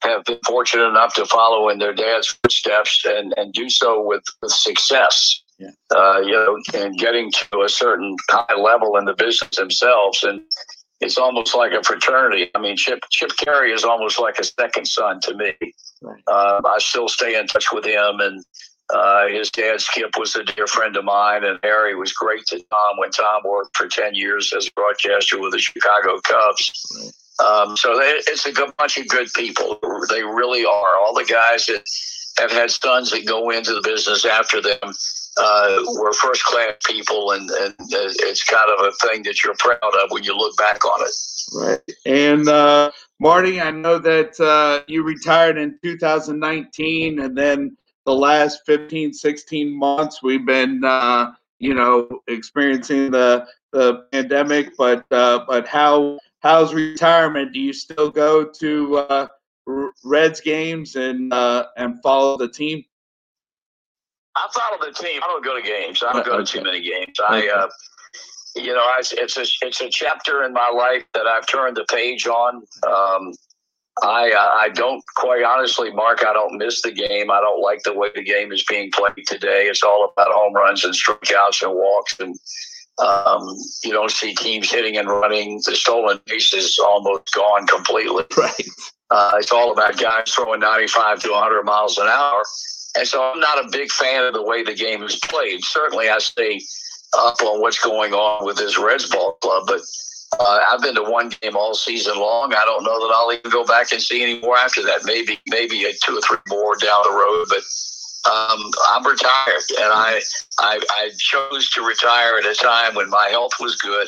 have 0.08 0.24
been 0.26 0.40
fortunate 0.46 0.88
enough 0.88 1.14
to 1.16 1.26
follow 1.26 1.70
in 1.70 1.80
their 1.80 1.94
dad's 1.94 2.28
footsteps 2.28 3.04
and, 3.06 3.34
and 3.38 3.54
do 3.54 3.70
so 3.70 4.06
with, 4.06 4.24
with 4.42 4.52
success. 4.52 5.42
Yeah. 5.58 5.72
Uh, 5.96 6.20
you 6.20 6.34
know, 6.34 6.58
and 6.74 6.98
getting 6.98 7.32
to 7.32 7.62
a 7.62 7.70
certain 7.70 8.18
high 8.30 8.60
level 8.60 8.98
in 8.98 9.06
the 9.06 9.14
business 9.14 9.56
themselves, 9.56 10.22
and 10.24 10.42
it's 11.00 11.18
almost 11.18 11.56
like 11.56 11.72
a 11.72 11.82
fraternity. 11.82 12.52
I 12.54 12.60
mean, 12.60 12.76
Chip 12.76 13.00
Chip 13.10 13.32
Caray 13.38 13.72
is 13.72 13.86
almost 13.86 14.20
like 14.20 14.38
a 14.38 14.44
second 14.44 14.86
son 14.86 15.22
to 15.22 15.34
me. 15.34 15.54
Right. 16.02 16.22
Uh, 16.28 16.62
I 16.66 16.78
still 16.80 17.08
stay 17.08 17.40
in 17.40 17.48
touch 17.48 17.72
with 17.72 17.86
him, 17.86 18.20
and 18.20 18.44
uh, 18.94 19.28
his 19.28 19.50
dad, 19.50 19.82
Skip, 19.82 20.18
was 20.18 20.36
a 20.36 20.44
dear 20.44 20.68
friend 20.68 20.96
of 20.96 21.06
mine, 21.06 21.44
and 21.44 21.60
Harry 21.64 21.96
was 21.96 22.14
great 22.14 22.46
to 22.48 22.58
Tom 22.58 22.98
when 22.98 23.10
Tom 23.12 23.42
worked 23.44 23.76
for 23.76 23.88
10 23.88 24.14
years 24.14 24.54
as 24.56 24.68
a 24.68 24.72
broadcaster 24.76 25.40
with 25.40 25.54
the 25.54 25.60
Chicago 25.60 26.20
Cubs. 26.24 27.14
Um, 27.44 27.76
so 27.76 27.98
they, 27.98 28.12
it's 28.28 28.46
a 28.46 28.52
good 28.52 28.76
bunch 28.78 28.98
of 28.98 29.08
good 29.08 29.28
people. 29.36 29.80
They 30.10 30.24
really 30.24 30.66
are. 30.66 31.00
All 31.00 31.14
the 31.14 31.26
guys 31.26 31.66
that 31.66 31.84
have 32.40 32.52
had 32.52 32.70
sons 32.70 33.12
that 33.12 33.26
go 33.26 33.50
into 33.50 33.74
the 33.74 33.82
business 33.82 34.24
after 34.24 34.62
them 34.62 34.94
uh, 35.38 35.84
were 35.98 36.14
first 36.14 36.44
class 36.44 36.74
people, 36.86 37.32
and, 37.32 37.50
and 37.50 37.74
it's 37.80 38.44
kind 38.44 38.70
of 38.70 38.86
a 38.86 38.92
thing 39.08 39.24
that 39.24 39.44
you're 39.44 39.56
proud 39.58 39.80
of 39.82 40.12
when 40.12 40.24
you 40.24 40.38
look 40.38 40.56
back 40.58 40.86
on 40.86 41.02
it. 41.02 41.16
Right. 41.54 41.80
And 42.06 42.48
uh, 42.48 42.92
Marty, 43.20 43.60
I 43.60 43.72
know 43.72 43.98
that 43.98 44.40
uh, 44.40 44.84
you 44.88 45.04
retired 45.04 45.58
in 45.58 45.80
2019, 45.82 47.20
and 47.20 47.38
then 47.38 47.78
the 48.06 48.14
last 48.14 48.62
15, 48.66 49.14
16 49.14 49.78
months, 49.78 50.22
we've 50.22 50.46
been, 50.46 50.84
uh, 50.84 51.32
you 51.60 51.74
know, 51.74 52.08
experiencing 52.28 53.12
the 53.12 53.48
the 53.72 54.06
pandemic. 54.12 54.78
But 54.78 55.06
uh, 55.12 55.46
but 55.48 55.68
how 55.68 56.20
how's 56.40 56.74
retirement? 56.74 57.54
Do 57.54 57.60
you 57.60 57.74
still 57.74 58.10
go 58.10 58.46
to 58.46 58.98
uh, 58.98 59.28
Reds 60.04 60.42
games 60.42 60.96
and 60.96 61.34
uh, 61.34 61.68
and 61.78 62.02
follow 62.02 62.38
the 62.38 62.48
team? 62.48 62.84
I 64.36 64.48
follow 64.54 64.86
the 64.86 64.94
team. 64.94 65.22
I 65.24 65.28
don't 65.28 65.44
go 65.44 65.56
to 65.56 65.66
games. 65.66 66.04
I 66.04 66.14
don't 66.14 66.26
go 66.26 66.38
to 66.38 66.46
too 66.46 66.62
many 66.62 66.82
games. 66.82 67.18
I, 67.26 67.48
uh, 67.48 67.68
you 68.56 68.74
know, 68.74 68.82
I, 68.82 69.00
it's 69.00 69.38
a 69.38 69.46
it's 69.62 69.82
a 69.82 69.90
chapter 69.90 70.44
in 70.44 70.54
my 70.54 70.70
life 70.70 71.06
that 71.14 71.26
I've 71.26 71.48
turned 71.48 71.78
the 71.78 71.86
page 71.86 72.28
on. 72.28 72.64
Um, 72.88 73.34
I 74.04 74.32
uh, 74.32 74.52
I 74.60 74.70
don't 74.70 75.04
quite 75.16 75.44
honestly, 75.44 75.92
Mark. 75.92 76.24
I 76.26 76.34
don't 76.34 76.58
miss 76.58 76.82
the 76.82 76.92
game. 76.92 77.32
I 77.32 77.40
don't 77.40 77.62
like 77.62 77.84
the 77.84 77.94
way 77.94 78.10
the 78.14 78.24
game 78.24 78.52
is 78.52 78.64
being 78.64 78.92
played 78.92 79.26
today. 79.26 79.68
It's 79.68 79.84
all 79.84 80.12
about 80.12 80.34
home 80.34 80.54
runs 80.54 80.84
and 80.84 80.94
strikeouts 80.94 81.64
and 81.64 81.74
walks 81.74 82.20
and 82.20 82.36
Um, 82.98 83.46
you 83.84 83.92
don't 83.92 84.12
see 84.12 84.34
teams 84.36 84.72
hitting 84.72 84.98
and 84.98 85.10
running. 85.10 85.62
The 85.66 85.76
stolen 85.76 86.20
base 86.26 86.54
is 86.54 86.80
almost 86.80 87.34
gone 87.34 87.68
completely. 87.68 88.24
Right. 88.38 88.68
Uh, 89.12 89.34
it's 89.38 89.52
all 89.52 89.72
about 89.72 89.98
guys 90.00 90.34
throwing 90.34 90.62
95 90.62 91.20
to 91.22 91.32
100 91.32 91.64
miles 91.64 91.98
an 91.98 92.08
hour. 92.08 92.42
And 92.98 93.08
so 93.08 93.22
I'm 93.22 93.40
not 93.40 93.64
a 93.64 93.70
big 93.70 93.92
fan 93.92 94.26
of 94.26 94.34
the 94.34 94.42
way 94.42 94.64
the 94.64 94.74
game 94.74 95.04
is 95.04 95.18
played. 95.18 95.64
Certainly, 95.64 96.10
I 96.10 96.18
stay 96.18 96.60
up 97.18 97.40
on 97.42 97.62
what's 97.62 97.80
going 97.80 98.14
on 98.14 98.46
with 98.46 98.58
this 98.58 98.80
Reds 98.80 99.10
ball 99.10 99.34
club, 99.42 99.66
but 99.68 99.82
uh, 100.40 100.60
I've 100.72 100.82
been 100.82 100.96
to 100.96 101.04
one 101.04 101.30
game 101.42 101.56
all 101.56 101.74
season 101.74 102.18
long. 102.18 102.54
I 102.54 102.66
don't 102.66 102.84
know 102.84 103.00
that 103.08 103.14
I'll 103.16 103.34
even 103.34 103.52
go 103.52 103.66
back 103.66 103.92
and 103.92 104.02
see 104.02 104.22
any 104.22 104.40
more 104.40 104.58
after 104.58 104.84
that. 104.84 105.02
Maybe 105.04 105.40
maybe 105.48 105.86
a 105.86 105.94
two 106.04 106.18
or 106.18 106.22
three 106.22 106.38
more 106.48 106.76
down 106.76 107.02
the 107.04 107.12
road, 107.12 107.46
but 107.50 107.64
um, 108.32 108.72
I'm 108.90 109.06
retired, 109.06 109.64
and 109.78 109.92
I, 109.94 110.22
I 110.60 110.80
I 110.90 111.12
chose 111.18 111.70
to 111.72 111.82
retire 111.82 112.38
at 112.38 112.46
a 112.46 112.56
time 112.56 112.96
when 112.96 113.10
my 113.10 113.28
health 113.30 113.54
was 113.60 113.76
good. 113.78 114.08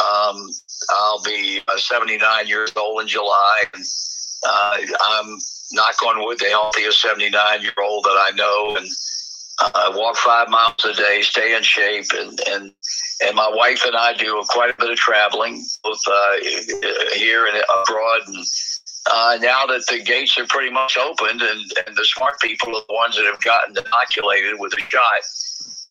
Um, 0.00 0.50
I'll 0.90 1.22
be 1.22 1.62
uh, 1.66 1.78
79 1.78 2.46
years 2.46 2.72
old 2.76 3.00
in 3.00 3.08
July, 3.08 3.62
and 3.72 3.84
uh, 4.46 4.76
I'm 5.10 5.38
knock 5.72 6.02
on 6.02 6.24
wood 6.24 6.38
the 6.38 6.48
healthiest 6.48 7.00
79 7.00 7.62
year 7.62 7.72
old 7.82 8.04
that 8.04 8.18
I 8.20 8.30
know, 8.34 8.76
and 8.76 8.88
uh, 9.62 9.70
I 9.74 9.96
walk 9.96 10.16
five 10.16 10.48
miles 10.48 10.84
a 10.84 10.94
day, 10.94 11.22
stay 11.22 11.56
in 11.56 11.62
shape, 11.62 12.06
and 12.12 12.40
and 12.48 12.72
and 13.20 13.34
my 13.34 13.50
wife 13.52 13.84
and 13.84 13.96
I 13.96 14.14
do 14.14 14.42
quite 14.48 14.70
a 14.70 14.76
bit 14.78 14.90
of 14.90 14.96
traveling, 14.96 15.64
both 15.82 16.00
uh, 16.06 16.36
here 17.14 17.46
and 17.46 17.56
abroad. 17.56 18.20
And 18.26 18.44
uh, 19.10 19.38
now 19.40 19.66
that 19.66 19.84
the 19.88 20.02
gates 20.02 20.38
are 20.38 20.46
pretty 20.46 20.70
much 20.70 20.96
opened, 20.96 21.42
and, 21.42 21.60
and 21.86 21.96
the 21.96 22.04
smart 22.04 22.40
people 22.40 22.76
are 22.76 22.82
the 22.88 22.94
ones 22.94 23.16
that 23.16 23.24
have 23.24 23.40
gotten 23.40 23.76
inoculated 23.76 24.54
with 24.58 24.72
a 24.74 24.80
shot, 24.90 25.22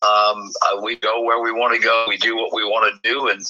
um, 0.02 0.50
uh, 0.62 0.80
we 0.80 0.96
go 0.96 1.22
where 1.22 1.42
we 1.42 1.52
want 1.52 1.74
to 1.74 1.80
go. 1.80 2.06
We 2.08 2.16
do 2.16 2.36
what 2.36 2.54
we 2.54 2.64
want 2.64 2.94
to 2.94 3.08
do, 3.08 3.28
and 3.28 3.44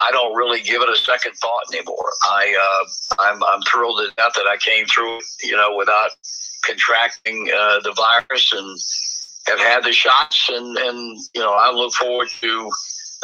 I 0.00 0.10
don't 0.10 0.34
really 0.36 0.60
give 0.60 0.82
it 0.82 0.90
a 0.90 0.96
second 0.96 1.32
thought 1.40 1.64
anymore. 1.72 2.12
I 2.24 2.54
uh, 2.54 3.22
I'm 3.22 3.42
I'm 3.42 3.62
thrilled 3.62 4.00
death 4.16 4.32
that 4.34 4.46
I 4.46 4.58
came 4.58 4.84
through, 4.86 5.20
you 5.42 5.56
know, 5.56 5.74
without 5.76 6.10
contracting 6.64 7.50
uh, 7.56 7.80
the 7.80 7.92
virus 7.92 8.52
and 8.52 8.78
have 9.46 9.58
had 9.58 9.84
the 9.84 9.92
shots, 9.92 10.50
and 10.50 10.76
and 10.76 11.18
you 11.34 11.40
know, 11.40 11.54
I 11.54 11.72
look 11.72 11.94
forward 11.94 12.28
to 12.42 12.70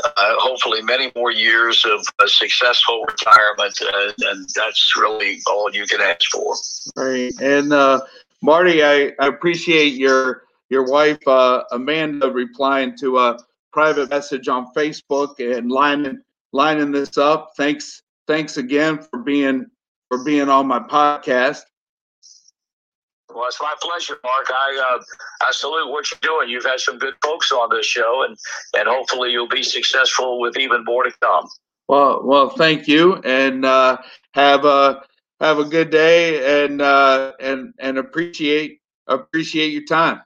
uh, 0.04 0.34
hopefully 0.38 0.82
many 0.82 1.12
more 1.16 1.30
years 1.30 1.84
of 1.84 2.04
a 2.24 2.28
successful 2.28 3.04
retirement, 3.04 3.78
uh, 3.82 4.12
and 4.30 4.48
that's 4.54 4.92
really 4.96 5.40
all 5.46 5.70
you 5.72 5.86
can 5.86 6.00
ask 6.00 6.30
for. 6.30 6.54
Right, 6.96 7.32
and 7.40 7.72
uh, 7.72 8.00
Marty, 8.42 8.84
I, 8.84 9.12
I 9.18 9.28
appreciate 9.28 9.94
your 9.94 10.42
your 10.68 10.84
wife 10.84 11.26
uh, 11.26 11.64
Amanda 11.70 12.30
replying 12.30 12.96
to 12.98 13.18
a 13.18 13.38
private 13.72 14.10
message 14.10 14.48
on 14.48 14.72
Facebook 14.74 15.38
and 15.38 15.70
lining 15.70 16.20
lining 16.52 16.92
this 16.92 17.18
up. 17.18 17.52
Thanks, 17.56 18.02
thanks 18.26 18.56
again 18.56 18.98
for 18.98 19.18
being 19.18 19.66
for 20.08 20.22
being 20.24 20.48
on 20.48 20.66
my 20.66 20.78
podcast. 20.78 21.62
Well, 23.34 23.46
it's 23.46 23.60
my 23.60 23.74
pleasure, 23.80 24.18
Mark. 24.22 24.46
I 24.50 24.94
uh, 24.94 25.02
I 25.46 25.52
salute 25.52 25.90
what 25.90 26.10
you're 26.10 26.20
doing. 26.22 26.48
You've 26.48 26.64
had 26.64 26.80
some 26.80 26.98
good 26.98 27.14
folks 27.22 27.52
on 27.52 27.68
this 27.70 27.86
show, 27.86 28.24
and 28.26 28.36
and 28.76 28.88
hopefully 28.88 29.30
you'll 29.30 29.48
be 29.48 29.62
successful 29.62 30.40
with 30.40 30.56
even 30.58 30.84
more 30.84 31.04
to 31.04 31.12
come. 31.22 31.48
Well, 31.88 32.22
well, 32.24 32.50
thank 32.50 32.88
you, 32.88 33.16
and 33.16 33.64
uh, 33.64 33.98
have 34.34 34.64
a 34.64 35.02
have 35.40 35.58
a 35.58 35.64
good 35.64 35.90
day, 35.90 36.64
and 36.64 36.80
uh, 36.80 37.32
and 37.40 37.74
and 37.78 37.98
appreciate 37.98 38.80
appreciate 39.06 39.72
your 39.72 39.84
time. 39.84 40.20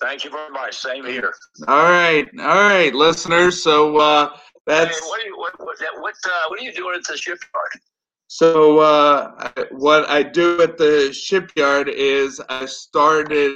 Thank 0.00 0.24
you 0.24 0.30
very 0.30 0.50
much. 0.50 0.76
Same 0.76 1.04
here. 1.04 1.34
All 1.66 1.82
right, 1.82 2.28
all 2.38 2.46
right, 2.46 2.94
listeners. 2.94 3.62
So 3.62 3.96
uh, 3.96 4.36
that's 4.66 4.98
hey, 4.98 5.06
what 5.06 5.20
are 5.20 5.26
you 5.26 5.38
what 5.38 5.58
what, 5.58 5.76
what, 5.98 6.14
uh, 6.24 6.30
what 6.48 6.60
are 6.60 6.62
you 6.62 6.72
doing 6.72 6.96
at 6.96 7.04
the 7.04 7.16
shipyard? 7.16 7.80
So 8.26 8.78
uh, 8.78 9.52
what 9.70 10.08
I 10.08 10.22
do 10.22 10.62
at 10.62 10.78
the 10.78 11.12
shipyard 11.12 11.88
is 11.88 12.40
I 12.48 12.64
started 12.66 13.52